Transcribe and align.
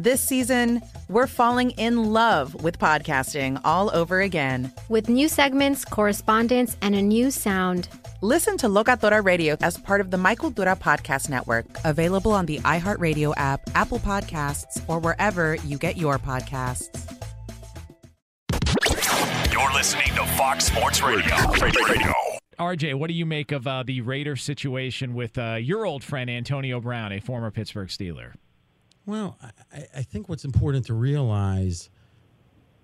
This 0.00 0.20
season, 0.20 0.80
we're 1.08 1.26
falling 1.26 1.72
in 1.72 2.12
love 2.12 2.62
with 2.62 2.78
podcasting 2.78 3.60
all 3.64 3.90
over 3.92 4.20
again. 4.20 4.72
With 4.88 5.08
new 5.08 5.26
segments, 5.26 5.84
correspondence, 5.84 6.76
and 6.80 6.94
a 6.94 7.02
new 7.02 7.32
sound. 7.32 7.88
Listen 8.22 8.56
to 8.58 8.68
Locatora 8.68 9.24
Radio 9.24 9.56
as 9.60 9.76
part 9.76 10.00
of 10.00 10.12
the 10.12 10.16
My 10.16 10.36
Cultura 10.36 10.78
Podcast 10.78 11.28
Network, 11.28 11.66
available 11.84 12.30
on 12.30 12.46
the 12.46 12.60
iHeartRadio 12.60 13.34
app, 13.36 13.60
Apple 13.74 13.98
Podcasts, 13.98 14.80
or 14.86 15.00
wherever 15.00 15.56
you 15.64 15.76
get 15.76 15.96
your 15.96 16.16
podcasts. 16.20 16.86
You're 19.52 19.72
listening 19.72 20.14
to 20.14 20.24
Fox 20.36 20.66
Sports 20.66 21.02
Radio. 21.02 21.34
Radio. 21.60 22.12
RJ, 22.60 22.94
what 22.94 23.08
do 23.08 23.14
you 23.14 23.26
make 23.26 23.50
of 23.50 23.66
uh, 23.66 23.82
the 23.82 24.00
Raider 24.02 24.36
situation 24.36 25.14
with 25.14 25.36
uh, 25.36 25.54
your 25.54 25.84
old 25.84 26.04
friend 26.04 26.30
Antonio 26.30 26.80
Brown, 26.80 27.10
a 27.10 27.18
former 27.18 27.50
Pittsburgh 27.50 27.88
Steeler? 27.88 28.34
Well, 29.08 29.38
I, 29.72 29.86
I 29.96 30.02
think 30.02 30.28
what's 30.28 30.44
important 30.44 30.86
to 30.86 30.94
realize 30.94 31.90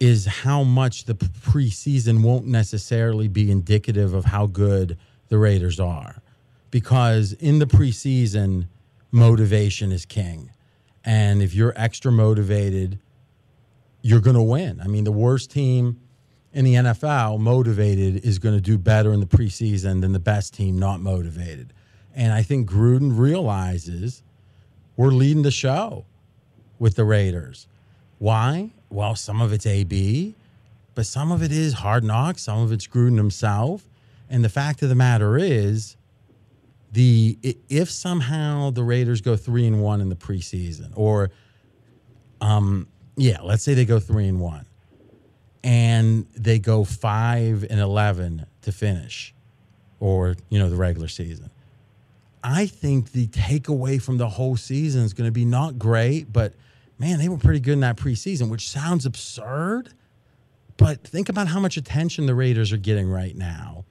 is 0.01 0.27
how 0.27 0.65
much 0.65 1.05
the 1.05 1.15
preseason 1.15 2.23
won't 2.23 2.47
necessarily 2.47 3.29
be 3.29 3.51
indicative 3.51 4.13
of 4.13 4.25
how 4.25 4.47
good– 4.47 4.99
the 5.29 5.39
Raiders 5.39 5.81
are 5.81 6.23
because 6.71 7.33
in 7.33 7.59
the 7.59 7.67
preseason, 7.67 8.69
motivation 9.11 9.93
is 9.93 10.05
king. 10.05 10.51
And 11.05 11.43
if 11.43 11.55
you're 11.55 11.73
extra 11.77 12.11
motivated, 12.11 13.01
you're 14.03 14.21
going 14.21 14.37
to 14.37 14.43
win. 14.43 14.81
I 14.81 14.87
mean, 14.87 15.05
the 15.05 15.13
worst 15.13 15.51
team 15.51 16.01
in 16.53 16.65
the 16.65 16.75
NFL, 16.75 17.41
motivated, 17.41 18.25
is 18.25 18.39
going 18.39 18.55
to 18.55 18.61
do 18.61 18.79
better 18.79 19.13
in 19.13 19.21
the 19.21 19.27
preseason 19.27 20.01
than 20.01 20.13
the 20.13 20.21
best 20.21 20.55
team 20.55 20.79
not 20.79 21.01
motivated. 21.01 21.73
And 22.15 22.33
I 22.33 22.43
think 22.43 22.71
Gruden 22.71 23.19
realizes 23.19 24.23
we're 24.97 25.09
leading 25.09 25.43
the 25.43 25.51
show 25.51 26.07
with 26.79 26.97
the 26.97 27.05
Raiders. 27.05 27.67
Why? 28.19 28.71
Well, 28.91 29.17
some 29.17 29.41
of 29.41 29.53
it's 29.53 29.67
AB, 29.67 30.35
but 30.95 31.07
some 31.07 31.33
of 31.33 31.43
it 31.43 31.53
is 31.53 31.75
hard 31.75 32.05
knocks, 32.05 32.43
some 32.43 32.61
of 32.61 32.73
it's 32.73 32.87
Gruden 32.87 33.17
himself. 33.17 33.85
And 34.31 34.45
the 34.45 34.49
fact 34.49 34.83
of 34.83 34.89
the 34.89 34.95
matter 34.95 35.37
is, 35.37 35.97
the 36.95 37.37
if 37.69 37.91
somehow 37.91 38.71
the 38.71 38.85
Raiders 38.85 39.21
go 39.21 39.37
three 39.37 39.67
and 39.67 39.83
one 39.83 40.01
in 40.01 40.09
the 40.09 40.17
preseason, 40.17 40.93
or 40.95 41.31
um, 42.41 42.87
yeah, 43.17 43.41
let's 43.43 43.65
say 43.65 43.75
they 43.75 43.85
go 43.85 43.99
three 43.99 44.29
and 44.29 44.41
one, 44.41 44.65
and 45.65 46.27
they 46.37 46.61
go 46.61 46.85
five 46.85 47.67
and 47.69 47.81
eleven 47.81 48.47
to 48.63 48.71
finish, 48.71 49.35
or 49.99 50.37
you 50.51 50.59
know 50.61 50.71
the 50.71 50.77
regular 50.77 51.09
season. 51.09 51.51
I 52.45 52.67
think 52.67 53.13
the 53.13 53.27
takeaway 53.29 54.01
from 54.01 54.19
the 54.19 54.29
whole 54.29 54.57
season 54.57 55.03
is 55.03 55.15
going 55.15 55.27
to 55.29 55.33
be 55.33 55.47
not 55.47 55.79
great, 55.79 56.31
but 56.31 56.53
man, 56.99 57.19
they 57.19 57.31
were 57.31 57.39
pretty 57.39 57.59
good 57.59 57.73
in 57.73 57.81
that 57.81 57.97
preseason, 57.97 58.51
which 58.51 58.69
sounds 58.69 59.07
absurd. 59.07 59.89
But 60.77 61.03
think 61.03 61.31
about 61.31 61.49
how 61.49 61.59
much 61.59 61.79
attention 61.79 62.27
the 62.27 62.35
Raiders 62.35 62.71
are 62.71 62.77
getting 62.77 63.09
right 63.09 63.35
now 63.35 63.87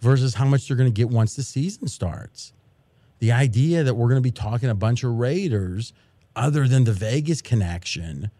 versus 0.00 0.34
how 0.34 0.46
much 0.46 0.66
they're 0.66 0.76
going 0.76 0.90
to 0.90 0.94
get 0.94 1.10
once 1.10 1.36
the 1.36 1.42
season 1.42 1.86
starts. 1.86 2.54
The 3.18 3.32
idea 3.32 3.82
that 3.84 3.94
we're 3.94 4.08
going 4.08 4.22
to 4.22 4.22
be 4.22 4.30
talking 4.30 4.70
a 4.70 4.74
bunch 4.74 5.04
of 5.04 5.10
Raiders 5.12 5.92
other 6.34 6.66
than 6.66 6.84
the 6.84 6.92
Vegas 6.92 7.42
connection 7.42 8.30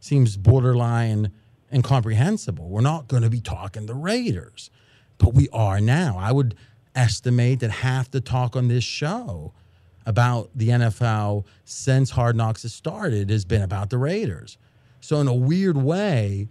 seems 0.00 0.38
borderline 0.38 1.32
incomprehensible. 1.70 2.68
We're 2.68 2.80
not 2.80 3.08
going 3.08 3.24
to 3.24 3.30
be 3.30 3.40
talking 3.40 3.86
the 3.86 3.94
Raiders, 3.94 4.70
but 5.18 5.34
we 5.34 5.48
are 5.52 5.80
now. 5.80 6.16
I 6.18 6.32
would 6.32 6.54
estimate 6.94 7.60
that 7.60 7.70
half 7.70 8.10
the 8.10 8.20
talk 8.20 8.56
on 8.56 8.68
this 8.68 8.84
show 8.84 9.52
about 10.06 10.50
the 10.54 10.68
NFL 10.68 11.44
since 11.64 12.10
Hard 12.10 12.34
Knocks 12.34 12.62
has 12.62 12.72
started 12.72 13.30
has 13.30 13.44
been 13.44 13.62
about 13.62 13.90
the 13.90 13.98
Raiders. 13.98 14.56
So, 15.00 15.20
in 15.20 15.28
a 15.28 15.34
weird 15.34 15.76
way, 15.76 16.48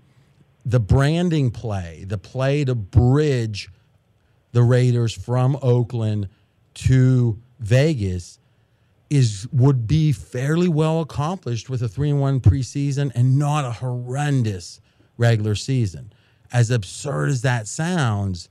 the 0.66 0.80
branding 0.80 1.52
play, 1.52 2.06
the 2.08 2.18
play 2.18 2.66
to 2.66 2.76
bridge 2.76 3.70
the 4.52 4.64
Raiders 4.64 5.14
from 5.14 5.58
Oakland 5.62 6.30
to 6.76 7.42
Vegas 7.60 8.40
is 9.10 9.48
would 9.52 9.88
be 9.88 10.12
fairly 10.12 10.68
well 10.68 11.02
accomplished 11.02 11.70
with 11.70 11.82
a 11.82 11.88
3 11.88 12.12
and 12.12 12.22
1 12.22 12.40
preseason 12.42 13.12
and 13.16 13.40
not 13.40 13.66
a 13.66 13.72
horrendous 13.72 14.82
regular 15.18 15.56
season. 15.56 16.12
As 16.52 16.70
absurd 16.70 17.30
as 17.30 17.42
that 17.42 17.68
sounds, 17.68 18.50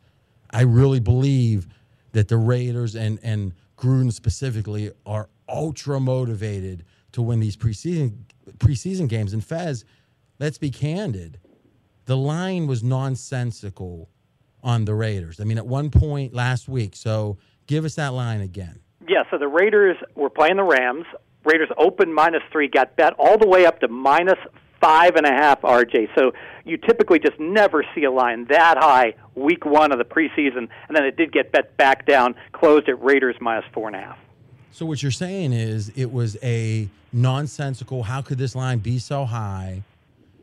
I 0.56 0.62
really 0.62 1.00
believe 1.00 1.68
that 2.12 2.28
the 2.28 2.38
Raiders 2.38 2.96
and 2.96 3.18
and 3.22 3.52
Gruden 3.76 4.10
specifically 4.10 4.90
are 5.04 5.28
ultra 5.46 6.00
motivated 6.00 6.86
to 7.12 7.20
win 7.20 7.40
these 7.40 7.58
preseason 7.58 8.14
preseason 8.56 9.06
games. 9.06 9.34
And 9.34 9.44
Fez, 9.44 9.84
let's 10.38 10.56
be 10.56 10.70
candid, 10.70 11.38
the 12.06 12.16
line 12.16 12.66
was 12.66 12.82
nonsensical 12.82 14.08
on 14.62 14.86
the 14.86 14.94
Raiders. 14.94 15.40
I 15.40 15.44
mean, 15.44 15.58
at 15.58 15.66
one 15.66 15.90
point 15.90 16.32
last 16.32 16.70
week. 16.70 16.96
So 16.96 17.36
give 17.66 17.84
us 17.84 17.96
that 17.96 18.14
line 18.14 18.40
again. 18.40 18.80
Yeah, 19.06 19.24
so 19.30 19.36
the 19.36 19.48
Raiders 19.48 19.98
were 20.14 20.30
playing 20.30 20.56
the 20.56 20.64
Rams. 20.64 21.04
Raiders 21.44 21.68
opened 21.76 22.14
minus 22.14 22.42
three, 22.50 22.66
got 22.66 22.96
bet 22.96 23.12
all 23.18 23.36
the 23.36 23.46
way 23.46 23.66
up 23.66 23.80
to 23.80 23.88
minus 23.88 24.38
five 24.80 25.16
and 25.16 25.26
a 25.26 25.32
half, 25.32 25.62
RJ. 25.62 26.08
So 26.14 26.32
you 26.64 26.76
typically 26.76 27.18
just 27.18 27.38
never 27.38 27.84
see 27.94 28.04
a 28.04 28.10
line 28.10 28.46
that 28.46 28.76
high 28.78 29.14
week 29.34 29.64
one 29.64 29.92
of 29.92 29.98
the 29.98 30.04
preseason, 30.04 30.68
and 30.88 30.96
then 30.96 31.04
it 31.04 31.16
did 31.16 31.32
get 31.32 31.52
bet 31.52 31.76
back 31.76 32.06
down, 32.06 32.34
closed 32.52 32.88
at 32.88 33.02
Raiders 33.02 33.36
minus 33.40 33.64
four 33.72 33.88
and 33.88 33.96
a 33.96 34.00
half. 34.00 34.18
So 34.72 34.84
what 34.84 35.02
you're 35.02 35.12
saying 35.12 35.52
is 35.52 35.90
it 35.96 36.12
was 36.12 36.36
a 36.42 36.88
nonsensical, 37.12 38.02
how 38.02 38.20
could 38.20 38.38
this 38.38 38.54
line 38.54 38.78
be 38.78 38.98
so 38.98 39.24
high 39.24 39.82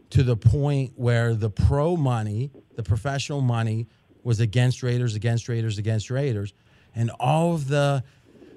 to 0.10 0.24
the 0.24 0.36
point 0.36 0.94
where 0.96 1.36
the 1.36 1.50
pro 1.50 1.96
money, 1.96 2.52
the 2.76 2.84
professional 2.84 3.42
money, 3.42 3.88
was 4.24 4.40
against 4.40 4.82
Raiders, 4.82 5.16
against 5.16 5.50
Raiders, 5.50 5.78
against 5.78 6.10
Raiders, 6.10 6.54
and 6.96 7.12
all 7.20 7.54
of 7.54 7.68
the, 7.68 8.04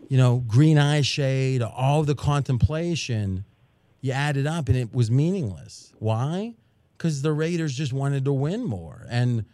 you 0.09 0.17
know, 0.17 0.45
green 0.47 0.79
eye 0.79 1.01
shade, 1.01 1.63
all 1.63 2.01
of 2.01 2.07
the 2.07 2.15
contemplation, 2.15 3.45
you 4.07 4.13
add 4.13 4.37
it 4.37 4.47
up 4.47 4.69
and 4.69 4.77
it 4.77 4.95
was 4.95 5.11
meaningless. 5.11 5.93
Why? 5.99 6.55
Because 6.97 7.23
the 7.23 7.33
Raiders 7.33 7.75
just 7.75 7.93
wanted 7.93 8.25
to 8.25 8.33
win 8.33 8.65
more. 8.65 9.05
And 9.11 9.45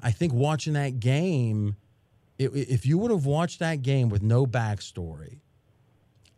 I 0.00 0.10
think 0.10 0.32
watching 0.32 0.74
that 0.74 1.00
game, 1.00 1.76
it, 2.38 2.50
if 2.54 2.86
you 2.86 2.98
would 2.98 3.10
have 3.10 3.26
watched 3.26 3.58
that 3.60 3.82
game 3.82 4.10
with 4.10 4.22
no 4.22 4.46
backstory, 4.46 5.40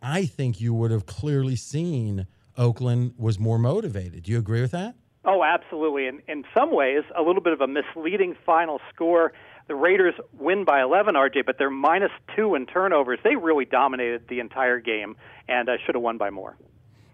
I 0.01 0.27
think 0.27 0.61
you 0.61 0.73
would 0.75 0.91
have 0.91 1.07
clearly 1.07 1.57
seen 1.57 2.27
Oakland 2.57 3.15
was 3.19 3.39
more 3.39 3.59
motivated. 3.59 4.23
Do 4.23 4.33
you 4.33 4.39
agree 4.39 4.61
with 4.61 4.71
that? 4.71 4.95
Oh, 5.25 5.43
absolutely. 5.43 6.07
And 6.07 6.23
in 6.29 6.45
some 6.57 6.73
ways, 6.73 7.03
a 7.19 7.23
little 7.23 7.43
bit 7.43 7.53
of 7.53 7.61
a 7.61 7.67
misleading 7.67 8.37
final 8.47 8.81
score. 8.95 9.33
The 9.67 9.75
Raiders 9.75 10.15
win 10.39 10.65
by 10.65 10.81
11, 10.81 11.17
RJ, 11.17 11.45
but 11.45 11.57
they're 11.59 11.71
minus 11.71 12.13
two 12.37 12.55
in 12.55 12.67
turnovers. 12.67 13.19
They 13.25 13.35
really 13.35 13.65
dominated 13.65 14.29
the 14.29 14.39
entire 14.39 14.79
game 14.79 15.17
and 15.49 15.69
uh, 15.69 15.73
should 15.85 15.97
have 15.97 16.03
won 16.03 16.19
by 16.19 16.31
more. 16.31 16.57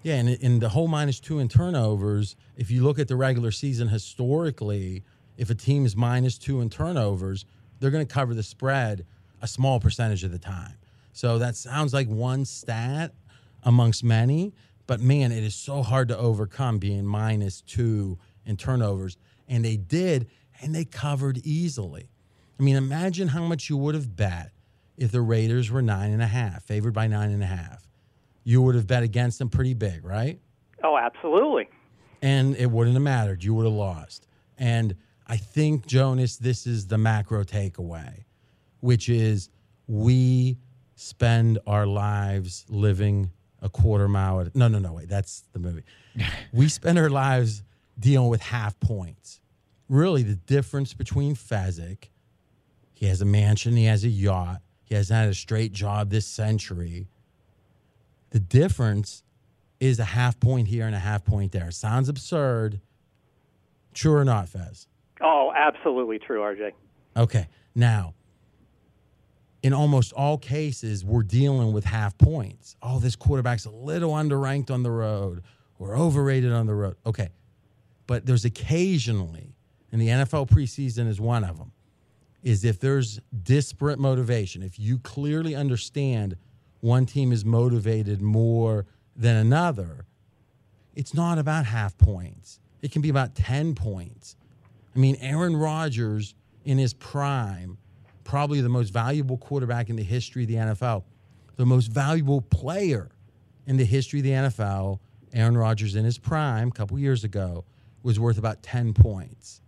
Yeah, 0.03 0.17
and 0.17 0.29
in 0.29 0.59
the 0.59 0.69
whole 0.69 0.89
minus 0.89 1.21
two 1.21 1.39
in 1.39 1.49
turnovers, 1.49 2.35
if 2.57 2.71
you 2.71 2.83
look 2.83 2.99
at 2.99 3.07
the 3.07 3.17
regular 3.17 3.53
season 3.53 3.89
historically, 3.89 5.05
if 5.37 5.49
a 5.49 5.55
team 5.55 5.87
is 5.87 5.95
minus 5.95 6.39
two 6.39 6.61
in 6.61 6.71
turnovers, 6.71 7.45
they're 7.79 7.91
going 7.91 8.07
to 8.07 8.13
cover 8.13 8.35
the 8.35 8.43
spread 8.43 9.07
a 9.41 9.47
small 9.47 9.81
percentage 9.81 10.25
of 10.25 10.33
the 10.33 10.39
time. 10.39 10.75
So 11.13 11.39
that 11.39 11.57
sounds 11.57 11.93
like 11.93 12.09
one 12.09 12.45
stat 12.45 13.13
amongst 13.63 14.03
many, 14.03 14.55
but 14.87 15.01
man, 15.01 15.31
it 15.31 15.45
is 15.45 15.55
so 15.55 15.83
hard 15.83 16.09
to 16.09 16.19
overcome 16.19 16.79
being 16.79 17.05
minus 17.05 17.61
two 17.61 18.19
in 18.45 18.57
turnovers. 18.57 19.17
And 19.49 19.65
they 19.65 19.77
did, 19.77 20.29
and 20.61 20.75
they 20.75 20.85
covered 20.85 21.39
easily. 21.45 22.09
I 22.59 22.63
mean, 22.63 22.77
imagine 22.77 23.29
how 23.29 23.43
much 23.45 23.69
you 23.69 23.77
would 23.77 23.95
have 23.95 24.17
bet 24.17 24.53
if 24.97 25.13
the 25.13 25.21
Raiders 25.21 25.71
were 25.71 25.83
nine 25.83 26.13
and 26.13 26.23
a 26.23 26.27
half, 26.27 26.65
favored 26.65 26.95
by 26.95 27.07
nine 27.07 27.31
and 27.31 27.43
a 27.43 27.47
half. 27.47 27.89
You 28.45 28.63
would 28.63 28.75
have 28.75 28.87
bet 28.87 29.03
against 29.03 29.41
him 29.41 29.49
pretty 29.49 29.75
big, 29.75 30.05
right? 30.05 30.41
Oh, 30.83 30.97
absolutely. 30.97 31.69
And 32.21 32.57
it 32.57 32.71
wouldn't 32.71 32.95
have 32.95 33.03
mattered. 33.03 33.43
You 33.45 33.55
would 33.55 33.65
have 33.65 33.75
lost. 33.75 34.27
And 34.59 34.97
I 35.27 35.37
think, 35.37 35.87
Jonas, 35.87 36.37
this 36.37 36.67
is 36.67 36.87
the 36.87 36.99
macro 36.99 37.45
takeaway, 37.45 38.25
which 38.81 39.09
is 39.09 39.49
we 39.87 40.59
spend 40.95 41.59
our 41.67 41.87
lives 41.87 42.65
living 42.69 43.31
a 43.61 43.69
quarter 43.69 44.09
mile 44.09 44.41
at 44.41 44.55
no 44.55 44.69
no 44.69 44.79
no 44.79 44.93
wait 44.93 45.09
that's 45.09 45.45
the 45.53 45.59
movie 45.59 45.83
we 46.53 46.69
spend 46.69 46.99
our 46.99 47.11
lives 47.11 47.63
dealing 47.99 48.29
with 48.29 48.43
half 48.43 48.79
points 48.81 49.41
really 49.89 50.23
the 50.23 50.35
difference 50.35 50.95
between 50.95 51.35
Fezzik 51.35 52.09
he 52.93 53.07
has 53.07 53.21
a 53.21 53.25
mansion 53.25 53.77
he 53.77 53.85
has 53.85 54.05
a 54.05 54.09
yacht 54.09 54.61
he 54.85 54.95
hasn't 54.95 55.17
had 55.17 55.29
a 55.29 55.35
straight 55.35 55.73
job 55.73 56.11
this 56.11 56.27
century 56.27 57.09
the 58.33 58.41
difference 58.41 59.23
is 59.81 59.99
a 59.99 60.05
half 60.05 60.39
point 60.39 60.69
here 60.69 60.87
and 60.87 60.95
a 60.95 60.99
half 60.99 61.25
point 61.25 61.53
there 61.53 61.71
sounds 61.71 62.09
absurd 62.09 62.81
true 63.95 64.15
or 64.15 64.25
not 64.25 64.49
Fez 64.49 64.87
Oh, 65.21 65.53
absolutely 65.57 66.19
true, 66.19 66.41
RJ. 66.41 66.73
okay 67.17 67.47
now 67.75 68.15
in 69.63 69.73
almost 69.73 70.13
all 70.13 70.39
cases, 70.39 71.05
we're 71.05 71.23
dealing 71.23 71.73
with 71.73 71.85
half 71.85 72.19
points. 72.19 72.75
Oh, 72.83 72.99
this 72.99 73.15
quarterback's 73.15 73.65
a 73.65 73.71
little 73.71 74.11
underranked 74.11 74.73
on 74.73 74.83
the 74.83 74.91
road 74.91 75.43
or 75.79 75.97
overrated 75.97 76.53
on 76.53 76.67
the 76.67 76.75
road. 76.75 76.97
Okay. 77.07 77.31
But 78.09 78.27
there's 78.27 78.45
occasionally, 78.45 79.55
and 79.93 80.01
the 80.01 80.09
NFL 80.09 80.51
preseason 80.51 81.07
is 81.09 81.21
one 81.21 81.45
of 81.45 81.59
them, 81.59 81.71
is 82.43 82.65
if 82.65 82.81
there's 82.81 83.21
disparate 83.45 84.01
motivation, 84.01 84.65
if 84.65 84.81
you 84.81 84.99
clearly 84.99 85.55
understand 85.55 86.37
one 86.83 87.07
team 87.07 87.33
is 87.33 87.45
motivated 87.45 88.21
more 88.21 88.87
than 89.17 89.37
another, 89.37 90.05
it's 90.95 91.15
not 91.15 91.39
about 91.39 91.65
half 91.65 91.97
points. 91.97 92.59
It 92.83 92.91
can 92.91 93.01
be 93.01 93.09
about 93.09 93.37
10 93.37 93.77
points. 93.77 94.37
I 94.95 94.99
mean, 94.99 95.17
Aaron 95.21 95.57
Rodgers 95.57 96.35
in 96.65 96.79
his 96.79 96.93
prime 96.93 97.79
probably 98.25 98.61
the 98.61 98.69
most 98.69 98.91
valuable 98.91 99.39
quarterback 99.39 99.91
in 99.91 99.97
the 99.97 100.03
history 100.03 100.43
of 100.43 100.49
the 100.49 100.57
NFL, 100.57 101.05
the 101.57 101.65
most 101.65 101.87
valuable 101.87 102.41
player 102.41 103.11
in 103.67 103.77
the 103.77 103.85
history 103.85 104.19
of 104.19 104.25
the 104.25 104.31
NFL, 104.31 104.99
Aaron 105.33 105.57
Rodgers 105.57 105.95
in 105.95 106.05
his 106.05 106.19
prime 106.19 106.69
a 106.69 106.73
couple 106.73 106.99
years 106.99 107.23
ago, 107.23 107.65
was 108.03 108.19
worth 108.19 108.39
about 108.39 108.61
10 108.65 108.93
points. 108.93 109.61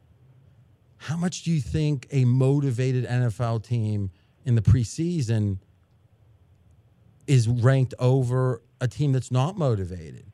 How 0.96 1.16
much 1.16 1.44
do 1.44 1.52
you 1.52 1.60
think 1.60 2.08
a 2.10 2.24
motivated 2.24 3.06
NFL 3.06 3.62
team 3.62 4.10
in 4.44 4.56
the 4.56 4.62
preseason 4.62 5.58
is 7.26 7.48
ranked 7.48 7.94
over 7.98 8.62
a 8.80 8.88
team 8.88 9.12
that's 9.12 9.30
not 9.30 9.56
motivated? 9.56 10.26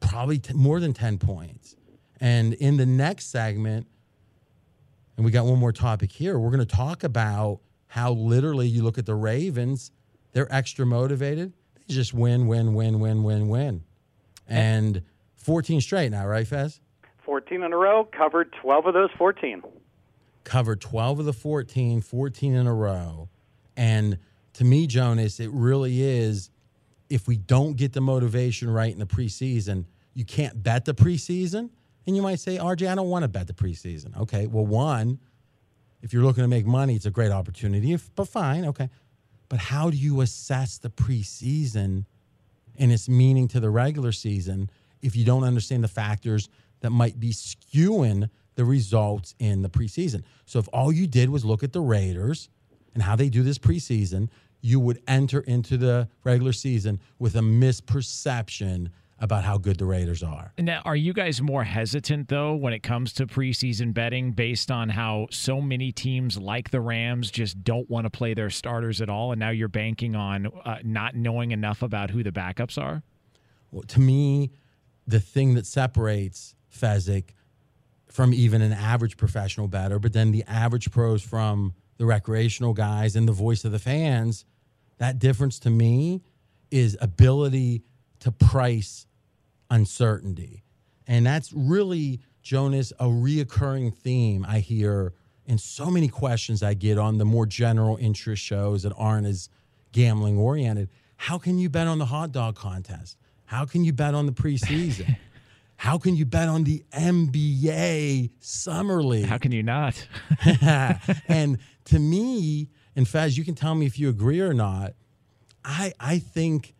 Probably 0.00 0.38
t- 0.38 0.54
more 0.54 0.80
than 0.80 0.92
10 0.92 1.18
points. 1.18 1.76
And 2.20 2.54
in 2.54 2.76
the 2.76 2.86
next 2.86 3.30
segment, 3.30 3.86
and 5.16 5.24
we 5.24 5.30
got 5.30 5.44
one 5.44 5.58
more 5.58 5.72
topic 5.72 6.10
here. 6.10 6.38
We're 6.38 6.50
going 6.50 6.66
to 6.66 6.76
talk 6.76 7.04
about 7.04 7.60
how 7.88 8.12
literally 8.12 8.66
you 8.66 8.82
look 8.82 8.98
at 8.98 9.06
the 9.06 9.14
Ravens, 9.14 9.90
they're 10.32 10.52
extra 10.52 10.86
motivated. 10.86 11.52
They 11.74 11.94
just 11.94 12.14
win, 12.14 12.46
win, 12.46 12.74
win, 12.74 13.00
win, 13.00 13.22
win, 13.22 13.48
win. 13.48 13.84
Eh. 14.48 14.58
And 14.58 15.02
14 15.36 15.80
straight 15.80 16.10
now, 16.10 16.26
right, 16.26 16.46
Fez? 16.46 16.80
14 17.24 17.62
in 17.62 17.72
a 17.72 17.76
row, 17.76 18.08
covered 18.16 18.52
12 18.60 18.86
of 18.86 18.94
those 18.94 19.10
14. 19.18 19.62
Covered 20.44 20.80
12 20.80 21.20
of 21.20 21.24
the 21.26 21.32
14, 21.32 22.00
14 22.00 22.54
in 22.54 22.66
a 22.66 22.74
row. 22.74 23.28
And 23.76 24.18
to 24.54 24.64
me, 24.64 24.86
Jonas, 24.86 25.40
it 25.40 25.50
really 25.50 26.02
is 26.02 26.50
if 27.08 27.26
we 27.28 27.36
don't 27.36 27.76
get 27.76 27.92
the 27.92 28.00
motivation 28.00 28.70
right 28.70 28.92
in 28.92 28.98
the 28.98 29.06
preseason, 29.06 29.84
you 30.14 30.24
can't 30.24 30.62
bet 30.62 30.84
the 30.84 30.94
preseason 30.94 31.70
and 32.06 32.16
you 32.16 32.22
might 32.22 32.40
say, 32.40 32.58
RJ, 32.58 32.88
I 32.90 32.94
don't 32.94 33.08
want 33.08 33.22
to 33.22 33.28
bet 33.28 33.46
the 33.46 33.52
preseason. 33.52 34.16
Okay, 34.22 34.46
well, 34.46 34.66
one, 34.66 35.20
if 36.00 36.12
you're 36.12 36.24
looking 36.24 36.42
to 36.42 36.48
make 36.48 36.66
money, 36.66 36.96
it's 36.96 37.06
a 37.06 37.10
great 37.10 37.30
opportunity, 37.30 37.92
if, 37.92 38.14
but 38.14 38.28
fine, 38.28 38.64
okay. 38.66 38.90
But 39.48 39.58
how 39.58 39.90
do 39.90 39.96
you 39.96 40.20
assess 40.22 40.78
the 40.78 40.90
preseason 40.90 42.06
and 42.76 42.92
its 42.92 43.08
meaning 43.08 43.48
to 43.48 43.60
the 43.60 43.70
regular 43.70 44.12
season 44.12 44.70
if 45.02 45.14
you 45.14 45.24
don't 45.24 45.44
understand 45.44 45.84
the 45.84 45.88
factors 45.88 46.48
that 46.80 46.90
might 46.90 47.20
be 47.20 47.30
skewing 47.30 48.30
the 48.54 48.64
results 48.64 49.34
in 49.38 49.62
the 49.62 49.68
preseason? 49.68 50.24
So 50.46 50.58
if 50.58 50.68
all 50.72 50.90
you 50.90 51.06
did 51.06 51.30
was 51.30 51.44
look 51.44 51.62
at 51.62 51.72
the 51.72 51.80
Raiders 51.82 52.48
and 52.94 53.02
how 53.02 53.16
they 53.16 53.28
do 53.28 53.42
this 53.42 53.58
preseason, 53.58 54.28
you 54.60 54.78
would 54.80 55.02
enter 55.08 55.40
into 55.40 55.76
the 55.76 56.08
regular 56.24 56.52
season 56.52 57.00
with 57.18 57.34
a 57.34 57.40
misperception 57.40 58.90
about 59.18 59.44
how 59.44 59.56
good 59.56 59.78
the 59.78 59.84
Raiders 59.84 60.22
are. 60.22 60.52
Now, 60.58 60.82
are 60.84 60.96
you 60.96 61.12
guys 61.12 61.40
more 61.40 61.62
hesitant 61.62 62.28
though 62.28 62.54
when 62.54 62.72
it 62.72 62.82
comes 62.82 63.12
to 63.14 63.26
preseason 63.26 63.94
betting 63.94 64.32
based 64.32 64.70
on 64.70 64.88
how 64.88 65.28
so 65.30 65.60
many 65.60 65.92
teams 65.92 66.36
like 66.36 66.70
the 66.70 66.80
Rams 66.80 67.30
just 67.30 67.62
don't 67.62 67.88
want 67.88 68.04
to 68.04 68.10
play 68.10 68.34
their 68.34 68.50
starters 68.50 69.00
at 69.00 69.08
all, 69.08 69.30
and 69.30 69.38
now 69.38 69.50
you're 69.50 69.68
banking 69.68 70.16
on 70.16 70.48
uh, 70.64 70.78
not 70.82 71.14
knowing 71.14 71.52
enough 71.52 71.82
about 71.82 72.10
who 72.10 72.24
the 72.24 72.32
backups 72.32 72.80
are? 72.82 73.02
Well, 73.70 73.84
to 73.84 74.00
me, 74.00 74.50
the 75.06 75.20
thing 75.20 75.54
that 75.54 75.66
separates 75.66 76.56
Fezzik 76.74 77.30
from 78.08 78.34
even 78.34 78.60
an 78.60 78.72
average 78.72 79.16
professional 79.16 79.68
bettor, 79.68 80.00
but 80.00 80.12
then 80.12 80.32
the 80.32 80.44
average 80.48 80.90
pros 80.90 81.22
from 81.22 81.74
the 81.98 82.06
recreational 82.06 82.72
guys 82.72 83.16
and 83.16 83.28
the 83.28 83.32
voice 83.32 83.64
of 83.64 83.72
the 83.72 83.78
fans, 83.78 84.44
that 84.98 85.18
difference 85.18 85.58
to 85.60 85.70
me 85.70 86.22
is 86.70 86.96
ability 87.00 87.82
to 88.20 88.32
price 88.32 89.06
uncertainty. 89.70 90.62
And 91.06 91.26
that's 91.26 91.52
really, 91.52 92.20
Jonas, 92.42 92.92
a 92.98 93.06
reoccurring 93.06 93.94
theme 93.94 94.46
I 94.48 94.60
hear 94.60 95.12
in 95.46 95.58
so 95.58 95.90
many 95.90 96.08
questions 96.08 96.62
I 96.62 96.74
get 96.74 96.98
on 96.98 97.18
the 97.18 97.24
more 97.24 97.46
general 97.46 97.96
interest 97.96 98.42
shows 98.42 98.84
that 98.84 98.92
aren't 98.96 99.26
as 99.26 99.48
gambling 99.92 100.38
oriented. 100.38 100.88
How 101.16 101.38
can 101.38 101.58
you 101.58 101.68
bet 101.68 101.86
on 101.86 101.98
the 101.98 102.06
hot 102.06 102.32
dog 102.32 102.56
contest? 102.56 103.16
How 103.44 103.64
can 103.64 103.84
you 103.84 103.92
bet 103.92 104.14
on 104.14 104.26
the 104.26 104.32
preseason? 104.32 105.16
How 105.76 105.98
can 105.98 106.14
you 106.14 106.24
bet 106.24 106.48
on 106.48 106.64
the 106.64 106.84
NBA 106.92 108.30
Summer 108.40 109.02
League? 109.02 109.26
How 109.26 109.38
can 109.38 109.50
you 109.52 109.62
not? 109.62 110.06
and 111.28 111.58
to 111.86 111.98
me, 111.98 112.68
and 112.94 113.06
Faz, 113.06 113.36
you 113.36 113.44
can 113.44 113.54
tell 113.54 113.74
me 113.74 113.86
if 113.86 113.98
you 113.98 114.08
agree 114.08 114.40
or 114.40 114.54
not. 114.54 114.92
I 115.64 115.92
I 115.98 116.18
think 116.18 116.74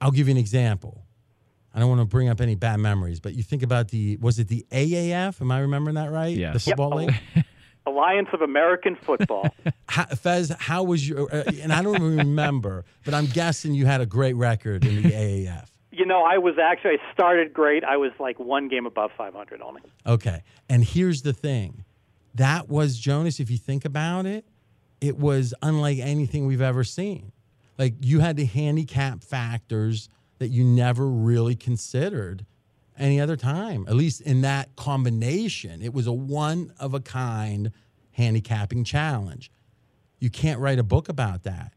I'll 0.00 0.10
give 0.10 0.28
you 0.28 0.32
an 0.32 0.38
example. 0.38 1.04
I 1.74 1.78
don't 1.80 1.88
want 1.88 2.00
to 2.02 2.04
bring 2.06 2.28
up 2.28 2.40
any 2.40 2.54
bad 2.54 2.80
memories, 2.80 3.18
but 3.20 3.34
you 3.34 3.42
think 3.42 3.62
about 3.62 3.88
the 3.88 4.16
was 4.16 4.38
it 4.38 4.48
the 4.48 4.66
AAF? 4.70 5.40
Am 5.40 5.50
I 5.50 5.60
remembering 5.60 5.94
that 5.94 6.10
right? 6.10 6.36
Yes. 6.36 6.52
The 6.54 6.70
football 6.70 7.00
Yep. 7.00 7.14
league. 7.34 7.44
Alliance 7.86 8.28
of 8.32 8.42
American 8.42 8.94
Football. 8.94 9.52
How, 9.88 10.04
Fez, 10.04 10.54
how 10.56 10.84
was 10.84 11.06
your? 11.06 11.22
Uh, 11.34 11.42
and 11.62 11.72
I 11.72 11.82
don't 11.82 12.00
remember, 12.00 12.84
but 13.04 13.12
I'm 13.12 13.26
guessing 13.26 13.74
you 13.74 13.86
had 13.86 14.00
a 14.00 14.06
great 14.06 14.34
record 14.36 14.84
in 14.84 15.02
the 15.02 15.10
AAF. 15.10 15.68
You 15.92 16.06
know, 16.06 16.22
I 16.22 16.38
was 16.38 16.54
actually 16.58 16.92
I 16.92 17.12
started 17.12 17.52
great. 17.52 17.84
I 17.84 17.96
was 17.96 18.12
like 18.18 18.38
one 18.40 18.68
game 18.68 18.86
above 18.86 19.10
500 19.16 19.60
only. 19.60 19.82
Okay. 20.06 20.42
And 20.68 20.84
here's 20.84 21.22
the 21.22 21.32
thing 21.32 21.84
that 22.34 22.68
was, 22.68 22.98
Jonas, 22.98 23.40
if 23.40 23.50
you 23.50 23.58
think 23.58 23.84
about 23.84 24.24
it, 24.24 24.46
it 25.00 25.18
was 25.18 25.52
unlike 25.60 25.98
anything 25.98 26.46
we've 26.46 26.62
ever 26.62 26.82
seen. 26.82 27.32
Like 27.78 27.94
you 28.00 28.20
had 28.20 28.36
the 28.36 28.46
handicap 28.46 29.22
factors 29.22 30.08
that 30.38 30.48
you 30.48 30.64
never 30.64 31.06
really 31.06 31.54
considered 31.54 32.46
any 32.98 33.20
other 33.20 33.36
time, 33.36 33.84
at 33.88 33.94
least 33.94 34.20
in 34.22 34.42
that 34.42 34.74
combination. 34.76 35.82
It 35.82 35.92
was 35.92 36.06
a 36.06 36.12
one 36.12 36.72
of 36.78 36.94
a 36.94 37.00
kind 37.00 37.72
handicapping 38.12 38.84
challenge. 38.84 39.50
You 40.20 40.30
can't 40.30 40.60
write 40.60 40.78
a 40.78 40.84
book 40.84 41.08
about 41.08 41.42
that. 41.42 41.72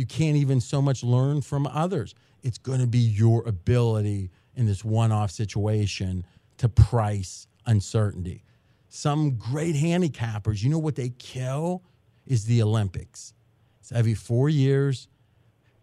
You 0.00 0.06
can't 0.06 0.38
even 0.38 0.62
so 0.62 0.80
much 0.80 1.04
learn 1.04 1.42
from 1.42 1.66
others. 1.66 2.14
It's 2.42 2.56
going 2.56 2.80
to 2.80 2.86
be 2.86 3.00
your 3.00 3.46
ability 3.46 4.30
in 4.54 4.64
this 4.64 4.82
one 4.82 5.12
off 5.12 5.30
situation 5.30 6.24
to 6.56 6.70
price 6.70 7.46
uncertainty. 7.66 8.42
Some 8.88 9.36
great 9.36 9.74
handicappers, 9.74 10.62
you 10.62 10.70
know 10.70 10.78
what 10.78 10.94
they 10.94 11.10
kill 11.18 11.82
is 12.26 12.46
the 12.46 12.62
Olympics. 12.62 13.34
It's 13.80 13.92
every 13.92 14.14
four 14.14 14.48
years. 14.48 15.06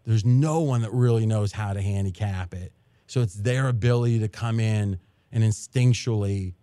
There's 0.04 0.24
no 0.24 0.62
one 0.62 0.82
that 0.82 0.92
really 0.92 1.24
knows 1.24 1.52
how 1.52 1.72
to 1.72 1.80
handicap 1.80 2.54
it. 2.54 2.72
So 3.06 3.20
it's 3.20 3.34
their 3.34 3.68
ability 3.68 4.18
to 4.18 4.28
come 4.28 4.58
in 4.58 4.98
and 5.30 5.44
instinctually 5.44 6.54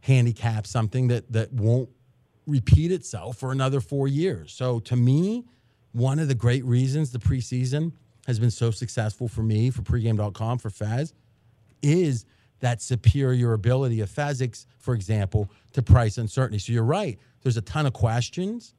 handicap 0.00 0.66
something 0.66 1.06
that 1.08 1.30
that 1.30 1.52
won't 1.52 1.90
repeat 2.48 2.90
itself 2.90 3.36
for 3.36 3.52
another 3.52 3.80
four 3.80 4.08
years. 4.08 4.52
So 4.52 4.80
to 4.80 4.96
me, 4.96 5.44
one 5.92 6.18
of 6.18 6.28
the 6.28 6.34
great 6.34 6.64
reasons 6.64 7.10
the 7.10 7.18
preseason 7.18 7.92
has 8.26 8.38
been 8.38 8.50
so 8.50 8.70
successful 8.70 9.28
for 9.28 9.42
me, 9.42 9.70
for 9.70 9.82
pregame.com, 9.82 10.58
for 10.58 10.70
Faz, 10.70 11.12
is 11.82 12.26
that 12.60 12.82
superior 12.82 13.54
ability 13.54 14.00
of 14.00 14.10
Fezzik, 14.10 14.66
for 14.78 14.94
example, 14.94 15.50
to 15.72 15.82
price 15.82 16.18
uncertainty. 16.18 16.58
So 16.58 16.72
you're 16.72 16.84
right. 16.84 17.18
There's 17.42 17.56
a 17.56 17.62
ton 17.62 17.86
of 17.86 17.92
questions, 17.92 18.74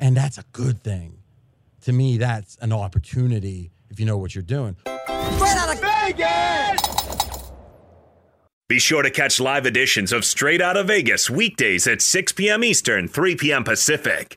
and 0.00 0.16
that's 0.16 0.38
a 0.38 0.44
good 0.52 0.82
thing. 0.82 1.18
To 1.82 1.92
me, 1.92 2.16
that's 2.16 2.56
an 2.60 2.72
opportunity 2.72 3.70
if 3.90 4.00
you 4.00 4.06
know 4.06 4.16
what 4.16 4.34
you're 4.34 4.42
doing. 4.42 4.76
Straight 4.84 5.56
out 5.56 5.74
of 5.74 5.80
Vegas! 5.80 7.52
Be 8.68 8.80
sure 8.80 9.02
to 9.02 9.10
catch 9.10 9.38
live 9.38 9.64
editions 9.64 10.12
of 10.12 10.24
Straight 10.24 10.60
Out 10.60 10.76
of 10.76 10.88
Vegas 10.88 11.30
weekdays 11.30 11.86
at 11.86 12.02
6 12.02 12.32
p.m. 12.32 12.64
Eastern, 12.64 13.06
3 13.06 13.36
p.m. 13.36 13.62
Pacific 13.62 14.36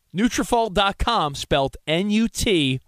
Nutrafol.com, 0.15 1.35
spelled 1.35 1.77
N-U-T-R-A-F-O-L 1.87 2.81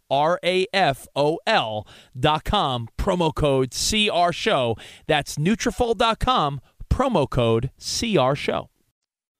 dot 2.19 2.43
com, 2.43 2.89
promo 2.97 3.33
code 3.33 3.71
CR 3.71 4.31
Show. 4.33 4.75
That's 5.07 5.35
Nutrafol.com, 5.37 6.61
promo 6.89 7.29
code 7.29 7.71
CR 7.79 8.35
Show. 8.35 8.69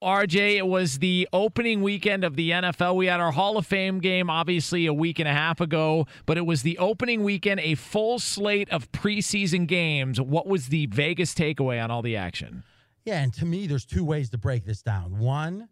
RJ, 0.04 0.58
it 0.58 0.68
was 0.68 1.00
the 1.00 1.30
opening 1.32 1.82
weekend 1.82 2.26
of 2.26 2.36
the 2.36 2.50
NFL. 2.52 2.98
We 2.98 3.06
had 3.06 3.22
our 3.22 3.32
Hall 3.32 3.58
of 3.58 3.66
Fame 3.66 4.00
game, 4.00 4.30
obviously, 4.30 4.86
a 4.86 4.94
week 4.94 5.18
and 5.18 5.30
a 5.30 5.34
half 5.34 5.62
ago, 5.62 6.08
but 6.26 6.38
it 6.38 6.46
was 6.46 6.62
the 6.62 6.78
opening 6.78 7.24
weekend, 7.24 7.62
a 7.62 7.76
full 7.76 8.20
slate 8.20 8.70
of 8.70 8.92
preseason 8.92 9.66
games. 9.66 10.20
What 10.20 10.46
was 10.46 10.68
the 10.68 10.88
Vegas 10.88 11.34
takeaway 11.34 11.82
on 11.82 11.90
all 11.90 12.02
the 12.02 12.18
action? 12.18 12.64
Yeah, 13.06 13.22
and 13.22 13.34
to 13.36 13.46
me, 13.46 13.66
there's 13.66 13.86
two 13.86 14.04
ways 14.04 14.30
to 14.32 14.38
break 14.38 14.66
this 14.66 14.82
down. 14.82 15.20
One, 15.20 15.70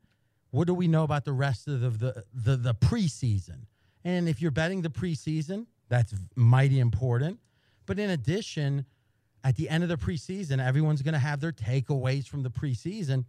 what 0.52 0.68
do 0.68 0.74
we 0.74 0.88
know 0.88 1.04
about 1.04 1.26
the 1.26 1.34
rest 1.34 1.68
of 1.68 1.82
the 1.82 1.90
the 1.90 2.24
the, 2.34 2.58
the 2.58 2.76
preseason? 2.76 3.66
And 4.04 4.30
if 4.30 4.42
you're 4.42 4.52
betting 4.52 4.82
the 4.82 4.90
preseason, 4.90 5.66
that's 5.90 6.14
mighty 6.36 6.80
important. 6.80 7.40
But 7.86 8.00
in 8.00 8.10
addition, 8.10 8.86
at 9.44 9.56
the 9.56 9.70
end 9.70 9.84
of 9.84 9.90
the 9.90 9.98
preseason, 9.98 10.64
everyone's 10.64 11.02
going 11.02 11.14
to 11.14 11.20
have 11.20 11.40
their 11.40 11.52
takeaways 11.52 12.28
from 12.28 12.44
the 12.44 12.50
preseason, 12.50 13.26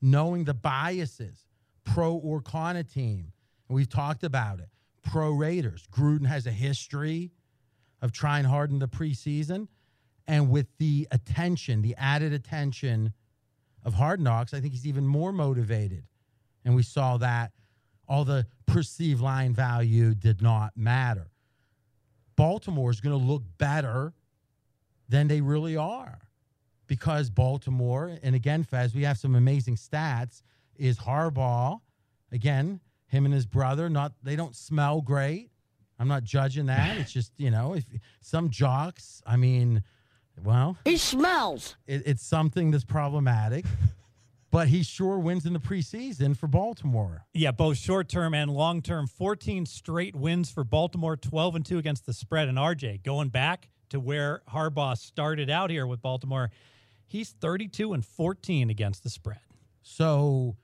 knowing 0.00 0.44
the 0.44 0.54
biases, 0.54 1.46
pro 1.84 2.14
or 2.14 2.40
con 2.40 2.76
a 2.76 2.84
team. 2.84 3.32
And 3.68 3.76
we've 3.76 3.88
talked 3.88 4.24
about 4.24 4.60
it. 4.60 4.68
Pro 5.02 5.30
Raiders. 5.30 5.86
Gruden 5.92 6.26
has 6.26 6.46
a 6.46 6.52
history 6.52 7.32
of 8.02 8.12
trying 8.12 8.44
hard 8.44 8.70
in 8.70 8.78
the 8.78 8.88
preseason. 8.88 9.68
And 10.26 10.50
with 10.50 10.66
the 10.78 11.06
attention, 11.10 11.82
the 11.82 11.94
added 11.98 12.32
attention 12.32 13.12
of 13.84 13.94
Hard 13.94 14.20
Knocks, 14.20 14.54
I 14.54 14.60
think 14.60 14.72
he's 14.72 14.86
even 14.86 15.06
more 15.06 15.32
motivated. 15.32 16.04
And 16.64 16.74
we 16.74 16.82
saw 16.82 17.16
that 17.18 17.52
all 18.08 18.24
the 18.24 18.46
perceived 18.66 19.20
line 19.20 19.54
value 19.54 20.14
did 20.14 20.42
not 20.42 20.76
matter. 20.76 21.30
Baltimore 22.36 22.90
is 22.90 23.00
going 23.00 23.18
to 23.18 23.24
look 23.24 23.42
better 23.58 24.12
than 25.08 25.28
they 25.28 25.40
really 25.40 25.76
are 25.76 26.18
because 26.86 27.30
Baltimore, 27.30 28.18
and 28.22 28.34
again, 28.34 28.64
Fez, 28.64 28.94
we 28.94 29.02
have 29.02 29.18
some 29.18 29.34
amazing 29.34 29.76
stats, 29.76 30.42
is 30.76 30.98
Harbaugh, 30.98 31.80
again, 32.32 32.80
him 33.06 33.24
and 33.24 33.34
his 33.34 33.46
brother, 33.46 33.88
not 33.88 34.12
they 34.22 34.36
don't 34.36 34.56
smell 34.56 35.00
great. 35.00 35.50
I'm 35.98 36.08
not 36.08 36.24
judging 36.24 36.66
that. 36.66 36.96
It's 36.98 37.12
just, 37.12 37.32
you 37.36 37.50
know, 37.50 37.74
if 37.74 37.84
some 38.20 38.50
jocks, 38.50 39.22
I 39.24 39.36
mean, 39.36 39.84
well, 40.42 40.76
he 40.84 40.96
smells. 40.96 41.76
It, 41.86 42.02
it's 42.06 42.26
something 42.26 42.72
that's 42.72 42.84
problematic 42.84 43.64
but 44.54 44.68
he 44.68 44.84
sure 44.84 45.18
wins 45.18 45.46
in 45.46 45.52
the 45.52 45.58
preseason 45.58 46.36
for 46.36 46.46
Baltimore. 46.46 47.26
Yeah, 47.34 47.50
both 47.50 47.76
short 47.76 48.08
term 48.08 48.34
and 48.34 48.48
long 48.48 48.82
term. 48.82 49.08
14 49.08 49.66
straight 49.66 50.14
wins 50.14 50.48
for 50.48 50.62
Baltimore, 50.62 51.16
12 51.16 51.56
and 51.56 51.66
2 51.66 51.76
against 51.78 52.06
the 52.06 52.12
spread. 52.12 52.46
And 52.46 52.56
RJ, 52.56 53.02
going 53.02 53.30
back 53.30 53.68
to 53.88 53.98
where 53.98 54.42
Harbaugh 54.48 54.96
started 54.96 55.50
out 55.50 55.70
here 55.70 55.88
with 55.88 56.00
Baltimore, 56.00 56.52
he's 57.04 57.30
32 57.30 57.94
and 57.94 58.06
14 58.06 58.70
against 58.70 59.02
the 59.02 59.10
spread. 59.10 59.40
So 59.82 60.54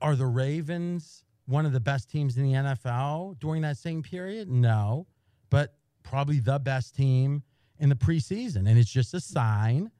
are 0.00 0.16
the 0.16 0.24
Ravens 0.24 1.24
one 1.44 1.66
of 1.66 1.74
the 1.74 1.80
best 1.80 2.08
teams 2.08 2.38
in 2.38 2.44
the 2.44 2.54
NFL 2.54 3.38
during 3.38 3.60
that 3.60 3.76
same 3.76 4.02
period? 4.02 4.48
No, 4.48 5.06
but 5.50 5.74
probably 6.04 6.40
the 6.40 6.58
best 6.58 6.96
team 6.96 7.42
in 7.78 7.90
the 7.90 7.96
preseason. 7.96 8.66
And 8.66 8.78
it's 8.78 8.90
just 8.90 9.12
a 9.12 9.20
sign 9.20 9.90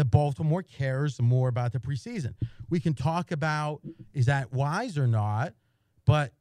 that 0.00 0.06
Baltimore 0.06 0.62
cares 0.62 1.20
more 1.20 1.48
about 1.48 1.72
the 1.72 1.78
preseason. 1.78 2.32
We 2.70 2.80
can 2.80 2.94
talk 2.94 3.32
about 3.32 3.82
is 4.14 4.24
that 4.26 4.50
wise 4.50 4.96
or 4.96 5.06
not, 5.06 5.52
but 6.06 6.32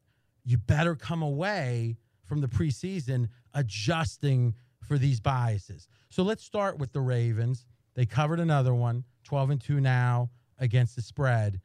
you 0.45 0.57
better 0.57 0.95
come 0.95 1.21
away 1.21 1.97
from 2.23 2.39
the 2.39 2.47
preseason 2.47 3.27
adjusting 3.53 4.55
for 4.87 4.97
these 4.97 5.19
biases. 5.19 5.89
So 6.09 6.23
let's 6.23 6.41
start 6.41 6.77
with 6.77 6.93
the 6.93 7.01
Ravens. 7.01 7.65
They 7.95 8.05
covered 8.05 8.39
another 8.39 8.73
one, 8.73 9.03
12 9.25 9.49
and 9.49 9.61
2 9.61 9.81
now 9.81 10.29
against 10.57 10.95
the 10.95 11.01
spread. 11.01 11.59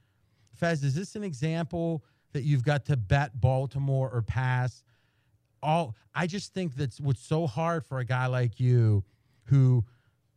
Fez, 0.52 0.82
is 0.82 0.96
this 0.96 1.14
an 1.14 1.22
example 1.22 2.02
that 2.32 2.42
you've 2.42 2.64
got 2.64 2.86
to 2.86 2.96
bet 2.96 3.40
Baltimore 3.40 4.10
or 4.10 4.20
pass? 4.20 4.82
All 5.62 5.94
I 6.12 6.26
just 6.26 6.52
think 6.52 6.74
that's 6.74 7.00
what's 7.00 7.24
so 7.24 7.46
hard 7.46 7.86
for 7.86 8.00
a 8.00 8.04
guy 8.04 8.26
like 8.26 8.58
you 8.58 9.04
who 9.44 9.84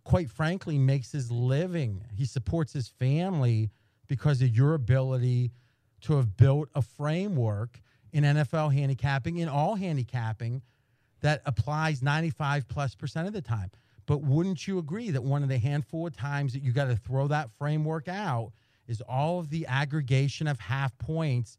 quite 0.08 0.32
frankly, 0.32 0.78
makes 0.78 1.12
his 1.12 1.30
living. 1.30 2.02
He 2.16 2.24
supports 2.24 2.72
his 2.72 2.88
family 2.88 3.72
because 4.08 4.42
of 4.42 4.56
your 4.56 4.74
ability 4.74 5.52
to 6.00 6.16
have 6.16 6.38
built 6.38 6.70
a 6.76 6.82
framework 6.82 7.82
in 8.14 8.24
NFL 8.24 8.74
handicapping, 8.74 9.40
in 9.40 9.50
all 9.50 9.76
handicapping, 9.76 10.62
that 11.20 11.42
applies 11.46 12.02
95 12.02 12.70
plus 12.70 12.96
percent 12.96 13.28
of 13.28 13.34
the 13.34 13.42
time. 13.42 13.70
But 14.06 14.22
wouldn't 14.22 14.66
you 14.66 14.80
agree 14.80 15.12
that 15.12 15.26
one 15.26 15.44
of 15.44 15.50
the 15.50 15.58
handful 15.58 16.08
of 16.08 16.16
times 16.16 16.54
that 16.54 16.64
you 16.64 16.72
got 16.72 16.86
to 16.86 16.96
throw 16.96 17.28
that 17.28 17.50
framework 17.60 18.08
out 18.08 18.54
is 18.88 19.02
all 19.02 19.40
of 19.40 19.50
the 19.50 19.66
aggregation 19.66 20.48
of 20.48 20.58
half 20.58 20.98
points? 21.00 21.58